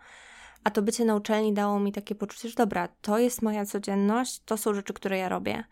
a 0.64 0.72
to 0.72 0.82
bycie 0.82 1.06
na 1.06 1.16
uczelni 1.16 1.54
dało 1.54 1.80
mi 1.80 1.92
takie 1.92 2.16
poczucie, 2.16 2.50
że 2.50 2.56
dobra, 2.56 2.88
to 3.02 3.20
jest 3.20 3.42
moja 3.42 3.66
codzienność, 3.66 4.42
to 4.46 4.58
są 4.58 4.74
rzeczy, 4.74 4.94
które 4.94 5.18
ja 5.18 5.30
robię. 5.30 5.64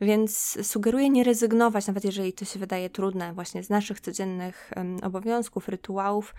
Więc 0.00 0.58
sugeruję 0.62 1.10
nie 1.10 1.24
rezygnować, 1.24 1.86
nawet 1.86 2.04
jeżeli 2.04 2.32
to 2.32 2.44
się 2.44 2.58
wydaje 2.58 2.90
trudne, 2.90 3.32
właśnie 3.32 3.62
z 3.62 3.70
naszych 3.70 4.00
codziennych 4.00 4.70
obowiązków, 5.02 5.68
rytuałów. 5.68 6.34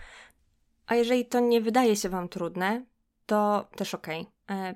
A 0.86 0.94
jeżeli 0.94 1.26
to 1.26 1.40
nie 1.40 1.60
wydaje 1.60 1.96
się 1.96 2.08
Wam 2.08 2.28
trudne, 2.28 2.84
to 3.26 3.68
też 3.76 3.94
okej. 3.94 4.26
Okay. 4.44 4.74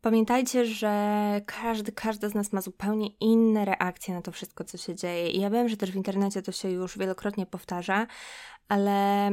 Pamiętajcie, 0.00 0.66
że 0.66 1.40
każdy, 1.46 1.92
każda 1.92 2.28
z 2.28 2.34
nas 2.34 2.52
ma 2.52 2.60
zupełnie 2.60 3.08
inne 3.20 3.64
reakcje 3.64 4.14
na 4.14 4.22
to 4.22 4.32
wszystko, 4.32 4.64
co 4.64 4.78
się 4.78 4.94
dzieje. 4.94 5.30
I 5.30 5.40
ja 5.40 5.50
wiem, 5.50 5.68
że 5.68 5.76
też 5.76 5.90
w 5.90 5.96
internecie 5.96 6.42
to 6.42 6.52
się 6.52 6.70
już 6.70 6.98
wielokrotnie 6.98 7.46
powtarza, 7.46 8.06
ale 8.68 9.30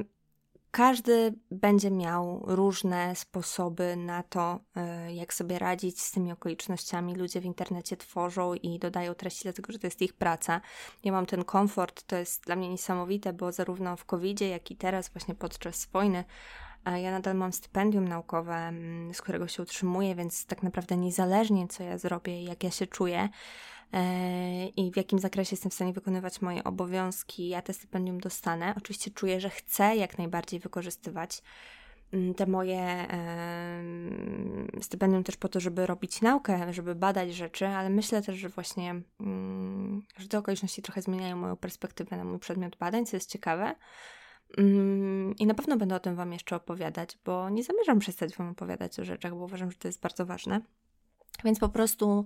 każdy 0.71 1.33
będzie 1.51 1.91
miał 1.91 2.43
różne 2.47 3.15
sposoby 3.15 3.95
na 3.95 4.23
to, 4.23 4.59
e, 4.75 5.13
jak 5.13 5.33
sobie 5.33 5.59
radzić 5.59 6.01
z 6.01 6.11
tymi 6.11 6.31
okolicznościami. 6.31 7.15
Ludzie 7.15 7.41
w 7.41 7.45
internecie 7.45 7.97
tworzą 7.97 8.53
i 8.53 8.79
dodają 8.79 9.13
treści, 9.13 9.43
dlatego 9.43 9.73
że 9.73 9.79
to 9.79 9.87
jest 9.87 10.01
ich 10.01 10.13
praca. 10.13 10.61
Ja 11.03 11.11
mam 11.11 11.25
ten 11.25 11.43
komfort, 11.43 12.03
to 12.03 12.15
jest 12.15 12.43
dla 12.45 12.55
mnie 12.55 12.69
niesamowite, 12.69 13.33
bo 13.33 13.51
zarówno 13.51 13.97
w 13.97 14.05
covid 14.05 14.41
jak 14.41 14.71
i 14.71 14.75
teraz, 14.75 15.09
właśnie 15.09 15.35
podczas 15.35 15.85
wojny, 15.85 16.23
Ja 16.85 17.11
nadal 17.11 17.35
mam 17.35 17.53
stypendium 17.53 18.07
naukowe, 18.07 18.55
mm, 18.55 19.13
z 19.13 19.21
którego 19.21 19.47
się 19.47 19.63
utrzymuję, 19.63 20.15
więc 20.15 20.45
tak 20.45 20.63
naprawdę 20.63 20.97
niezależnie 20.97 21.67
co 21.67 21.83
ja 21.83 21.97
zrobię, 21.97 22.43
jak 22.43 22.63
ja 22.63 22.71
się 22.71 22.87
czuję 22.87 23.29
e, 23.93 24.67
i 24.67 24.91
w 24.91 24.97
jakim 24.97 25.19
zakresie 25.19 25.53
jestem 25.53 25.71
w 25.71 25.73
stanie 25.73 25.93
wykonywać 25.93 26.41
moje 26.41 26.63
obowiązki, 26.63 27.47
ja 27.49 27.61
te 27.61 27.73
stypendium 27.73 28.19
dostanę. 28.19 28.73
Oczywiście 28.77 29.11
czuję, 29.11 29.39
że 29.39 29.49
chcę 29.49 29.95
jak 29.95 30.17
najbardziej 30.17 30.59
wykorzystywać 30.59 31.41
mm, 32.13 32.33
te 32.33 32.45
moje 32.45 33.07
stypendium 34.81 35.23
też 35.23 35.37
po 35.37 35.49
to, 35.49 35.59
żeby 35.59 35.85
robić 35.85 36.21
naukę, 36.21 36.73
żeby 36.73 36.95
badać 36.95 37.35
rzeczy, 37.35 37.67
ale 37.67 37.89
myślę 37.89 38.21
też, 38.21 38.35
że 38.37 38.49
właśnie, 38.49 39.01
mm, 39.19 40.01
że 40.17 40.27
te 40.27 40.37
okoliczności 40.37 40.81
trochę 40.81 41.01
zmieniają 41.01 41.37
moją 41.37 41.55
perspektywę 41.55 42.17
na 42.17 42.23
mój 42.23 42.39
przedmiot 42.39 42.75
badań, 42.75 43.05
co 43.05 43.15
jest 43.17 43.31
ciekawe. 43.31 43.75
Mm, 44.57 45.35
I 45.39 45.45
na 45.45 45.53
pewno 45.53 45.77
będę 45.77 45.95
o 45.95 45.99
tym 45.99 46.15
Wam 46.15 46.33
jeszcze 46.33 46.55
opowiadać, 46.55 47.17
bo 47.25 47.49
nie 47.49 47.63
zamierzam 47.63 47.99
przestać 47.99 48.37
Wam 48.37 48.49
opowiadać 48.49 48.99
o 48.99 49.05
rzeczach, 49.05 49.33
bo 49.33 49.43
uważam, 49.43 49.71
że 49.71 49.77
to 49.77 49.87
jest 49.87 50.01
bardzo 50.01 50.25
ważne. 50.25 50.61
Więc 51.43 51.59
po 51.59 51.69
prostu 51.69 52.25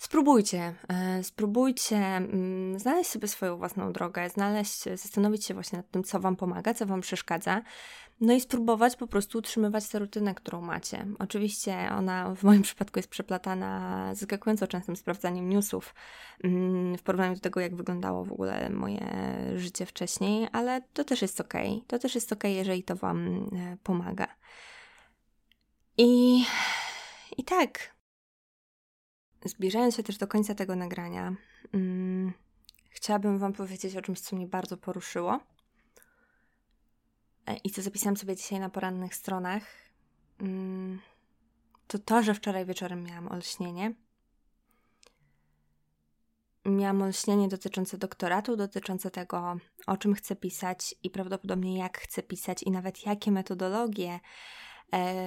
spróbujcie, 0.00 0.74
e, 0.88 1.22
spróbujcie 1.22 1.96
mm, 1.96 2.78
znaleźć 2.78 3.10
sobie 3.10 3.28
swoją 3.28 3.56
własną 3.56 3.92
drogę, 3.92 4.30
znaleźć, 4.30 4.82
zastanowić 4.82 5.44
się 5.44 5.54
właśnie 5.54 5.76
nad 5.76 5.90
tym, 5.90 6.04
co 6.04 6.20
Wam 6.20 6.36
pomaga, 6.36 6.74
co 6.74 6.86
Wam 6.86 7.00
przeszkadza, 7.00 7.62
no 8.20 8.32
i 8.32 8.40
spróbować 8.40 8.96
po 8.96 9.06
prostu 9.06 9.38
utrzymywać 9.38 9.88
tę 9.88 9.98
rutynę, 9.98 10.34
którą 10.34 10.60
macie. 10.60 11.06
Oczywiście 11.18 11.90
ona 11.98 12.34
w 12.34 12.42
moim 12.42 12.62
przypadku 12.68 12.98
jest 12.98 13.08
przeplatana 13.08 14.14
zaskakująco 14.14 14.66
częstym 14.66 14.96
sprawdzaniem 14.96 15.48
newsów 15.48 15.94
mm, 16.44 16.98
w 16.98 17.02
porównaniu 17.02 17.34
do 17.34 17.40
tego, 17.40 17.60
jak 17.60 17.76
wyglądało 17.76 18.24
w 18.24 18.32
ogóle 18.32 18.70
moje 18.70 19.00
życie 19.56 19.86
wcześniej, 19.86 20.48
ale 20.52 20.82
to 20.92 21.04
też 21.04 21.22
jest 21.22 21.40
ok. 21.40 21.54
To 21.86 21.98
też 21.98 22.14
jest 22.14 22.32
ok, 22.32 22.44
jeżeli 22.44 22.82
to 22.82 22.96
Wam 22.96 23.48
e, 23.52 23.76
pomaga. 23.82 24.26
I, 25.98 26.44
i 27.36 27.44
tak. 27.44 27.99
Zbliżając 29.44 29.96
się 29.96 30.02
też 30.02 30.18
do 30.18 30.26
końca 30.26 30.54
tego 30.54 30.76
nagrania, 30.76 31.34
mm, 31.74 32.32
chciałabym 32.90 33.38
Wam 33.38 33.52
powiedzieć 33.52 33.96
o 33.96 34.02
czymś, 34.02 34.20
co 34.20 34.36
mnie 34.36 34.46
bardzo 34.46 34.76
poruszyło 34.76 35.40
E, 37.50 37.56
i 37.64 37.70
co 37.70 37.82
zapisałam 37.82 38.16
sobie 38.16 38.36
dzisiaj 38.36 38.60
na 38.60 38.70
porannych 38.70 39.14
stronach, 39.14 39.62
mm, 40.40 41.00
to 41.86 41.98
to, 41.98 42.22
że 42.22 42.34
wczoraj 42.34 42.66
wieczorem 42.66 43.04
miałam 43.04 43.32
olśnienie. 43.32 43.94
Miałam 46.64 47.02
olśnienie 47.02 47.48
dotyczące 47.48 47.98
doktoratu, 47.98 48.56
dotyczące 48.56 49.10
tego, 49.10 49.56
o 49.86 49.96
czym 49.96 50.14
chcę 50.14 50.36
pisać 50.36 50.94
i 51.02 51.10
prawdopodobnie 51.10 51.78
jak 51.78 51.98
chcę 51.98 52.22
pisać 52.22 52.62
i 52.62 52.70
nawet 52.70 53.06
jakie 53.06 53.30
metodologie 53.30 54.20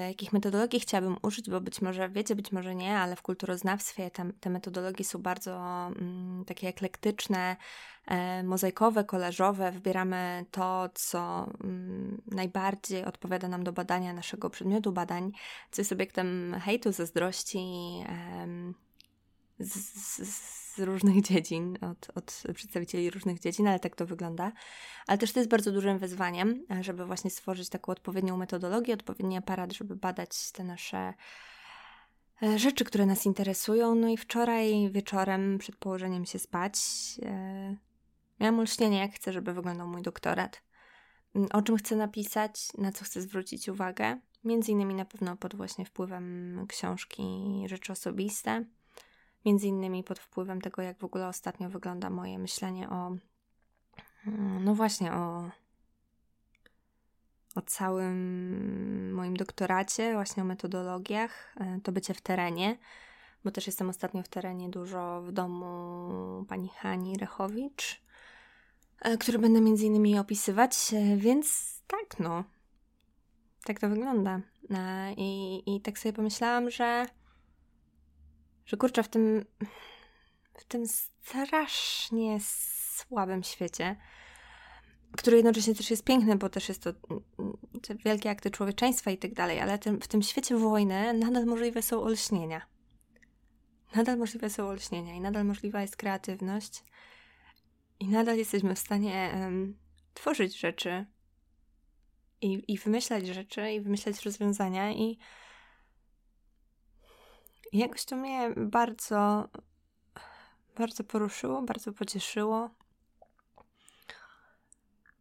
jakich 0.07 0.33
metodologii 0.33 0.79
chciałabym 0.79 1.17
użyć, 1.21 1.49
bo 1.49 1.61
być 1.61 1.81
może 1.81 2.09
wiecie, 2.09 2.35
być 2.35 2.51
może 2.51 2.75
nie, 2.75 2.97
ale 2.97 3.15
w 3.15 3.21
kulturoznawstwie 3.21 4.11
te, 4.11 4.31
te 4.39 4.49
metodologie 4.49 5.05
są 5.05 5.19
bardzo 5.19 5.51
mm, 5.87 6.45
takie 6.45 6.67
eklektyczne, 6.67 7.55
e, 8.07 8.43
mozaikowe, 8.43 9.03
kolażowe. 9.03 9.71
Wybieramy 9.71 10.45
to, 10.51 10.89
co 10.93 11.49
mm, 11.63 12.21
najbardziej 12.31 13.05
odpowiada 13.05 13.47
nam 13.47 13.63
do 13.63 13.73
badania 13.73 14.13
naszego 14.13 14.49
przedmiotu 14.49 14.91
badań, 14.91 15.31
co 15.71 15.81
jest 15.81 15.91
obiektem 15.91 16.55
hejtu, 16.61 16.91
zazdrości, 16.91 17.59
z, 18.07 18.75
z, 19.63 20.73
z 20.75 20.79
różnych 20.79 21.21
dziedzin, 21.27 21.77
od, 21.81 22.07
od 22.15 22.43
przedstawicieli 22.53 23.09
różnych 23.09 23.39
dziedzin, 23.39 23.67
ale 23.67 23.79
tak 23.79 23.95
to 23.95 24.05
wygląda. 24.05 24.51
Ale 25.07 25.17
też 25.17 25.31
to 25.31 25.39
jest 25.39 25.49
bardzo 25.49 25.71
dużym 25.71 25.99
wyzwaniem, 25.99 26.65
żeby 26.81 27.05
właśnie 27.05 27.29
stworzyć 27.29 27.69
taką 27.69 27.91
odpowiednią 27.91 28.37
metodologię, 28.37 28.93
odpowiedni 28.93 29.37
aparat, 29.37 29.73
żeby 29.73 29.95
badać 29.95 30.51
te 30.51 30.63
nasze 30.63 31.13
e, 32.43 32.59
rzeczy, 32.59 32.85
które 32.85 33.05
nas 33.05 33.25
interesują. 33.25 33.95
No 33.95 34.07
i 34.07 34.17
wczoraj 34.17 34.91
wieczorem, 34.91 35.57
przed 35.57 35.75
położeniem 35.75 36.25
się 36.25 36.39
spać, 36.39 36.75
e, 37.21 37.75
miałam 38.39 38.59
olśnienie, 38.59 38.99
jak 38.99 39.13
chcę, 39.13 39.33
żeby 39.33 39.53
wyglądał 39.53 39.87
mój 39.87 40.01
doktorat. 40.01 40.61
O 41.53 41.61
czym 41.61 41.77
chcę 41.77 41.95
napisać, 41.95 42.67
na 42.77 42.91
co 42.91 43.05
chcę 43.05 43.21
zwrócić 43.21 43.69
uwagę. 43.69 44.19
Między 44.43 44.71
innymi 44.71 44.95
na 44.95 45.05
pewno 45.05 45.37
pod 45.37 45.55
właśnie 45.55 45.85
wpływem 45.85 46.65
książki 46.67 47.23
Rzeczy 47.65 47.91
Osobiste 47.91 48.65
między 49.45 49.67
innymi 49.67 50.03
pod 50.03 50.19
wpływem 50.19 50.61
tego, 50.61 50.81
jak 50.81 50.97
w 50.99 51.03
ogóle 51.03 51.27
ostatnio 51.27 51.69
wygląda 51.69 52.09
moje 52.09 52.39
myślenie 52.39 52.89
o, 52.89 53.15
mm, 54.27 54.63
no 54.63 54.75
właśnie, 54.75 55.13
o, 55.13 55.49
o 57.55 57.61
całym 57.61 59.13
moim 59.13 59.37
doktoracie, 59.37 60.13
właśnie 60.13 60.43
o 60.43 60.45
metodologiach, 60.45 61.55
e, 61.59 61.79
to 61.83 61.91
bycie 61.91 62.13
w 62.13 62.21
terenie, 62.21 62.77
bo 63.43 63.51
też 63.51 63.67
jestem 63.67 63.89
ostatnio 63.89 64.23
w 64.23 64.27
terenie 64.27 64.69
dużo 64.69 65.21
w 65.21 65.31
domu 65.31 66.45
pani 66.49 66.69
Hani 66.69 67.17
Rechowicz, 67.17 68.01
e, 69.01 69.17
który 69.17 69.39
będę 69.39 69.61
między 69.61 69.85
innymi 69.85 70.19
opisywać, 70.19 70.93
e, 70.93 71.17
więc 71.17 71.73
tak, 71.87 72.19
no, 72.19 72.43
tak 73.63 73.79
to 73.79 73.89
wygląda. 73.89 74.41
I, 75.17 75.63
i 75.75 75.81
tak 75.81 75.99
sobie 75.99 76.13
pomyślałam, 76.13 76.69
że 76.69 77.05
że 78.65 78.77
kurczę, 78.77 79.03
w 79.03 79.07
tym, 79.07 79.45
w 80.53 80.63
tym 80.63 80.87
strasznie 80.87 82.39
słabym 82.41 83.43
świecie, 83.43 83.95
który 85.17 85.37
jednocześnie 85.37 85.75
też 85.75 85.91
jest 85.91 86.03
piękny, 86.03 86.35
bo 86.35 86.49
też 86.49 86.69
jest 86.69 86.83
to 86.83 86.93
te 87.81 87.95
wielkie 87.95 88.29
akty 88.29 88.51
człowieczeństwa 88.51 89.11
i 89.11 89.17
tak 89.17 89.33
dalej, 89.33 89.59
ale 89.59 89.79
tym, 89.79 90.01
w 90.01 90.07
tym 90.07 90.21
świecie 90.21 90.57
wojny 90.57 91.13
nadal 91.13 91.45
możliwe 91.45 91.81
są 91.81 92.03
olśnienia. 92.03 92.61
Nadal 93.95 94.17
możliwe 94.17 94.49
są 94.49 94.67
olśnienia 94.67 95.13
i 95.13 95.21
nadal 95.21 95.45
możliwa 95.45 95.81
jest 95.81 95.95
kreatywność 95.95 96.83
i 97.99 98.07
nadal 98.07 98.37
jesteśmy 98.37 98.75
w 98.75 98.79
stanie 98.79 99.31
um, 99.33 99.77
tworzyć 100.13 100.59
rzeczy 100.59 101.05
i, 102.41 102.63
i 102.67 102.77
wymyślać 102.77 103.27
rzeczy 103.27 103.71
i 103.71 103.81
wymyślać 103.81 104.25
rozwiązania 104.25 104.91
i 104.91 105.17
jakoś 107.73 108.05
to 108.05 108.15
mnie 108.15 108.53
bardzo, 108.57 109.49
bardzo 110.77 111.03
poruszyło, 111.03 111.61
bardzo 111.61 111.93
pocieszyło. 111.93 112.69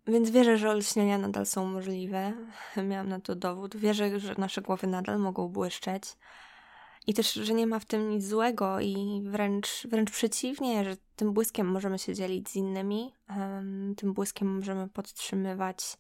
Więc 0.07 0.31
wierzę, 0.31 0.59
że 0.59 0.71
olśnienia 0.71 1.19
nadal 1.19 1.47
są 1.47 1.65
możliwe. 1.65 2.33
Miałam 2.89 3.09
na 3.09 3.21
to 3.21 3.35
dowód. 3.35 3.77
Wierzę, 3.77 4.21
że 4.21 4.35
nasze 4.39 4.63
głowy 4.63 4.87
nadal 4.87 5.19
mogą 5.19 5.49
błyszczeć. 5.49 6.05
I 7.07 7.15
też, 7.15 7.33
że 7.33 7.55
nie 7.55 7.67
ma 7.67 7.79
w 7.79 7.85
tym 7.85 8.11
nic 8.11 8.25
złego 8.27 8.81
i 8.81 9.23
wręcz, 9.25 9.87
wręcz 9.91 10.11
przeciwnie, 10.11 10.85
że 10.85 10.97
tym 11.17 11.33
błyskiem 11.33 11.67
możemy 11.67 11.99
się 11.99 12.15
dzielić 12.15 12.49
z 12.49 12.57
innymi, 12.57 13.13
tym 13.97 14.13
błyskiem 14.13 14.57
możemy 14.57 14.89
podtrzymywać 14.89 15.97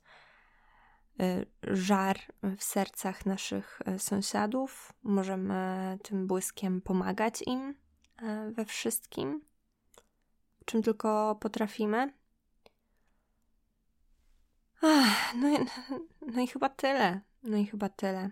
żar 1.62 2.18
w 2.58 2.64
sercach 2.64 3.26
naszych 3.26 3.80
y, 3.88 3.98
sąsiadów. 3.98 4.92
Możemy 5.02 5.98
tym 6.02 6.26
błyskiem 6.26 6.80
pomagać 6.80 7.42
im 7.42 7.70
y, 7.70 8.52
we 8.52 8.64
wszystkim, 8.64 9.44
czym 10.64 10.82
tylko 10.82 11.36
potrafimy. 11.40 12.12
Ach, 14.82 15.34
no, 15.34 15.48
i, 15.48 15.66
no 16.34 16.42
i 16.42 16.46
chyba 16.46 16.68
tyle. 16.68 17.20
No 17.42 17.56
i 17.56 17.66
chyba 17.66 17.88
tyle. 17.88 18.30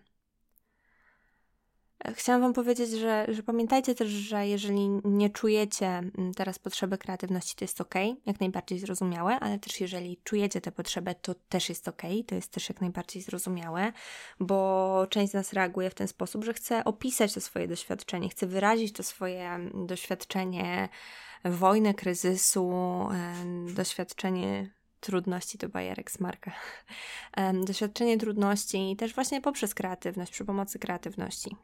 Chciałam 2.14 2.42
Wam 2.42 2.52
powiedzieć, 2.52 2.90
że, 2.90 3.26
że 3.28 3.42
pamiętajcie 3.42 3.94
też, 3.94 4.08
że 4.08 4.46
jeżeli 4.46 4.88
nie 5.04 5.30
czujecie 5.30 5.86
mm, 5.86 6.34
teraz 6.36 6.58
potrzeby 6.58 6.98
kreatywności, 6.98 7.56
to 7.56 7.64
jest 7.64 7.80
ok, 7.80 7.94
jak 8.26 8.40
najbardziej 8.40 8.78
zrozumiałe, 8.78 9.40
ale 9.40 9.58
też 9.58 9.80
jeżeli 9.80 10.20
czujecie 10.24 10.60
tę 10.60 10.72
potrzebę, 10.72 11.14
to 11.14 11.34
też 11.48 11.68
jest 11.68 11.88
ok, 11.88 12.02
to 12.26 12.34
jest 12.34 12.52
też 12.52 12.68
jak 12.68 12.80
najbardziej 12.80 13.22
zrozumiałe, 13.22 13.92
bo 14.40 15.06
część 15.10 15.30
z 15.30 15.34
nas 15.34 15.52
reaguje 15.52 15.90
w 15.90 15.94
ten 15.94 16.08
sposób, 16.08 16.44
że 16.44 16.54
chce 16.54 16.84
opisać 16.84 17.34
to 17.34 17.40
swoje 17.40 17.68
doświadczenie, 17.68 18.28
chce 18.28 18.46
wyrazić 18.46 18.92
to 18.92 19.02
swoje 19.02 19.48
mm, 19.48 19.86
doświadczenie 19.86 20.88
wojny, 21.44 21.94
kryzysu, 21.94 22.72
doświadczenie 23.74 24.70
trudności, 25.00 25.58
to 25.58 25.68
bajerek 25.68 26.10
z 26.10 26.20
Marka. 26.20 26.52
Doświadczenie 27.66 28.18
trudności 28.18 28.96
też 28.98 29.14
właśnie 29.14 29.40
poprzez 29.40 29.74
kreatywność, 29.74 30.32
przy 30.32 30.44
pomocy 30.44 30.78
kreatywności. 30.78 31.56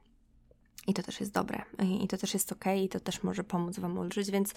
I 0.87 0.95
to 0.95 1.03
też 1.03 1.21
jest 1.21 1.33
dobre. 1.33 1.63
I 2.03 2.09
to 2.09 2.17
też 2.17 2.35
jest 2.35 2.53
ok, 2.53 2.65
i 2.85 2.89
to 2.89 3.01
też 3.01 3.23
może 3.23 3.45
pomóc 3.45 3.79
Wam 3.79 3.99
ulżyć, 3.99 4.31
więc 4.31 4.55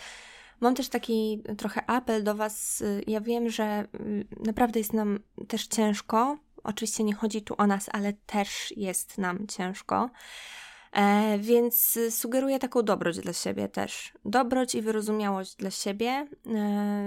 mam 0.59 0.75
też 0.75 0.89
taki 0.89 1.43
trochę 1.57 1.89
apel 1.89 2.23
do 2.23 2.35
Was. 2.35 2.83
Ja 3.07 3.21
wiem, 3.21 3.49
że 3.49 3.87
y, 3.99 4.25
naprawdę 4.45 4.79
jest 4.79 4.93
nam 4.93 5.19
też 5.47 5.67
ciężko. 5.67 6.37
Oczywiście 6.63 7.03
nie 7.03 7.13
chodzi 7.13 7.41
tu 7.41 7.55
o 7.57 7.67
nas, 7.67 7.89
ale 7.91 8.13
też 8.13 8.73
jest 8.77 9.17
nam 9.17 9.47
ciężko. 9.47 10.09
E, 10.91 11.37
więc 11.39 11.99
sugeruję 12.09 12.59
taką 12.59 12.81
dobroć 12.81 13.19
dla 13.19 13.33
siebie 13.33 13.67
też. 13.67 14.13
Dobroć 14.25 14.75
i 14.75 14.81
wyrozumiałość 14.81 15.55
dla 15.55 15.71
siebie, 15.71 16.27
e, 16.47 17.05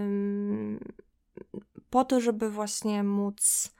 po 1.91 2.05
to, 2.05 2.21
żeby 2.21 2.51
właśnie 2.51 3.03
móc 3.03 3.73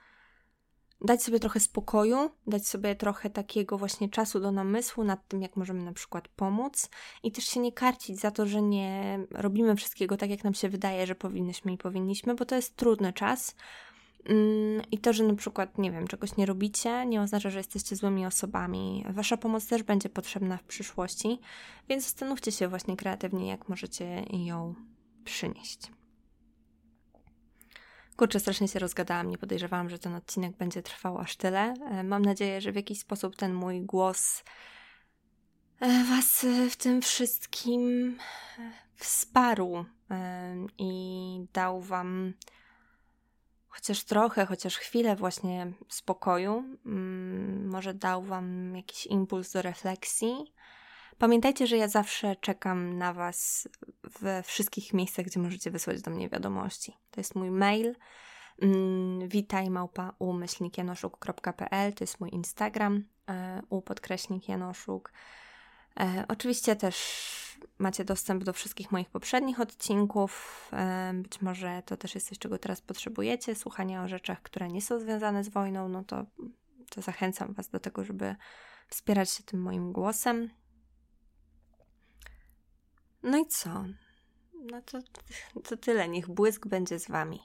dać 1.03 1.23
sobie 1.23 1.39
trochę 1.39 1.59
spokoju, 1.59 2.29
dać 2.47 2.67
sobie 2.67 2.95
trochę 2.95 3.29
takiego 3.29 3.77
właśnie 3.77 4.09
czasu 4.09 4.39
do 4.39 4.51
namysłu 4.51 5.03
nad 5.03 5.27
tym, 5.27 5.41
jak 5.41 5.55
możemy 5.55 5.83
na 5.83 5.93
przykład 5.93 6.27
pomóc 6.27 6.89
i 7.23 7.31
też 7.31 7.45
się 7.45 7.59
nie 7.59 7.71
karcić 7.71 8.19
za 8.19 8.31
to, 8.31 8.45
że 8.45 8.61
nie 8.61 9.19
robimy 9.31 9.75
wszystkiego 9.75 10.17
tak, 10.17 10.29
jak 10.29 10.43
nam 10.43 10.53
się 10.53 10.69
wydaje, 10.69 11.07
że 11.07 11.15
powinnyśmy 11.15 11.73
i 11.73 11.77
powinniśmy, 11.77 12.35
bo 12.35 12.45
to 12.45 12.55
jest 12.55 12.75
trudny 12.75 13.13
czas. 13.13 13.55
Mm, 14.25 14.81
I 14.91 14.97
to, 14.97 15.13
że 15.13 15.23
na 15.23 15.35
przykład, 15.35 15.77
nie 15.77 15.91
wiem, 15.91 16.07
czegoś 16.07 16.37
nie 16.37 16.45
robicie, 16.45 17.05
nie 17.05 17.21
oznacza, 17.21 17.49
że 17.49 17.57
jesteście 17.57 17.95
złymi 17.95 18.25
osobami. 18.25 19.05
Wasza 19.09 19.37
pomoc 19.37 19.67
też 19.67 19.83
będzie 19.83 20.09
potrzebna 20.09 20.57
w 20.57 20.63
przyszłości, 20.63 21.39
więc 21.89 22.03
zastanówcie 22.03 22.51
się 22.51 22.67
właśnie 22.67 22.97
kreatywnie, 22.97 23.47
jak 23.47 23.69
możecie 23.69 24.25
ją 24.45 24.75
przynieść. 25.23 25.91
Kurczę, 28.17 28.39
strasznie 28.39 28.67
się 28.67 28.79
rozgadałam, 28.79 29.29
nie 29.29 29.37
podejrzewałam, 29.37 29.89
że 29.89 29.99
ten 29.99 30.15
odcinek 30.15 30.57
będzie 30.57 30.83
trwał 30.83 31.17
aż 31.17 31.35
tyle. 31.35 31.73
E, 31.89 32.03
mam 32.03 32.21
nadzieję, 32.21 32.61
że 32.61 32.71
w 32.71 32.75
jakiś 32.75 32.99
sposób 32.99 33.35
ten 33.35 33.53
mój 33.53 33.81
głos 33.81 34.43
e, 35.79 36.03
Was 36.03 36.45
w 36.69 36.75
tym 36.75 37.01
wszystkim 37.01 38.17
wsparł 38.95 39.85
e, 40.11 40.55
i 40.77 41.45
dał 41.53 41.81
Wam 41.81 42.33
chociaż 43.73 44.03
trochę, 44.03 44.45
chociaż 44.45 44.77
chwilę 44.77 45.15
właśnie 45.15 45.73
spokoju. 45.89 46.63
Mm, 46.85 47.67
może 47.67 47.93
dał 47.93 48.23
Wam 48.23 48.75
jakiś 48.75 49.05
impuls 49.05 49.51
do 49.51 49.61
refleksji. 49.61 50.53
Pamiętajcie, 51.17 51.67
że 51.67 51.77
ja 51.77 51.87
zawsze 51.87 52.35
czekam 52.35 52.97
na 52.97 53.13
Was 53.13 53.67
we 54.21 54.43
wszystkich 54.43 54.93
miejscach, 54.93 55.25
gdzie 55.25 55.39
możecie 55.39 55.71
wysłać 55.71 56.01
do 56.01 56.11
mnie 56.11 56.29
wiadomości. 56.29 56.97
To 57.11 57.19
jest 57.19 57.35
mój 57.35 57.51
mail 57.51 57.95
mm, 58.61 59.27
witaj 59.27 59.69
małpa 59.69 60.13
umyślnikjanoszuk.pl 60.19 61.93
to 61.93 62.03
jest 62.03 62.19
mój 62.19 62.29
Instagram 62.29 63.03
e, 63.29 63.61
u 63.69 63.81
podkreśnik 63.81 64.49
Janoszuk. 64.49 65.13
E, 65.99 66.25
oczywiście 66.27 66.75
też 66.75 66.97
macie 67.77 68.05
dostęp 68.05 68.43
do 68.43 68.53
wszystkich 68.53 68.91
moich 68.91 69.09
poprzednich 69.09 69.59
odcinków. 69.59 70.61
E, 70.73 71.13
być 71.13 71.41
może 71.41 71.83
to 71.85 71.97
też 71.97 72.15
jest 72.15 72.29
coś, 72.29 72.39
czego 72.39 72.57
teraz 72.57 72.81
potrzebujecie, 72.81 73.55
słuchania 73.55 74.03
o 74.03 74.07
rzeczach, 74.07 74.41
które 74.41 74.67
nie 74.67 74.81
są 74.81 74.99
związane 74.99 75.43
z 75.43 75.49
wojną, 75.49 75.89
no 75.89 76.03
to, 76.03 76.25
to 76.89 77.01
zachęcam 77.01 77.53
Was 77.53 77.69
do 77.69 77.79
tego, 77.79 78.03
żeby 78.03 78.35
wspierać 78.87 79.29
się 79.29 79.43
tym 79.43 79.61
moim 79.61 79.91
głosem. 79.93 80.49
No 83.23 83.37
i 83.37 83.45
co? 83.45 83.83
No 84.71 84.81
to, 84.81 84.99
to 85.63 85.77
tyle. 85.77 86.09
Niech 86.09 86.29
błysk 86.29 86.67
będzie 86.67 86.99
z 86.99 87.07
wami. 87.07 87.39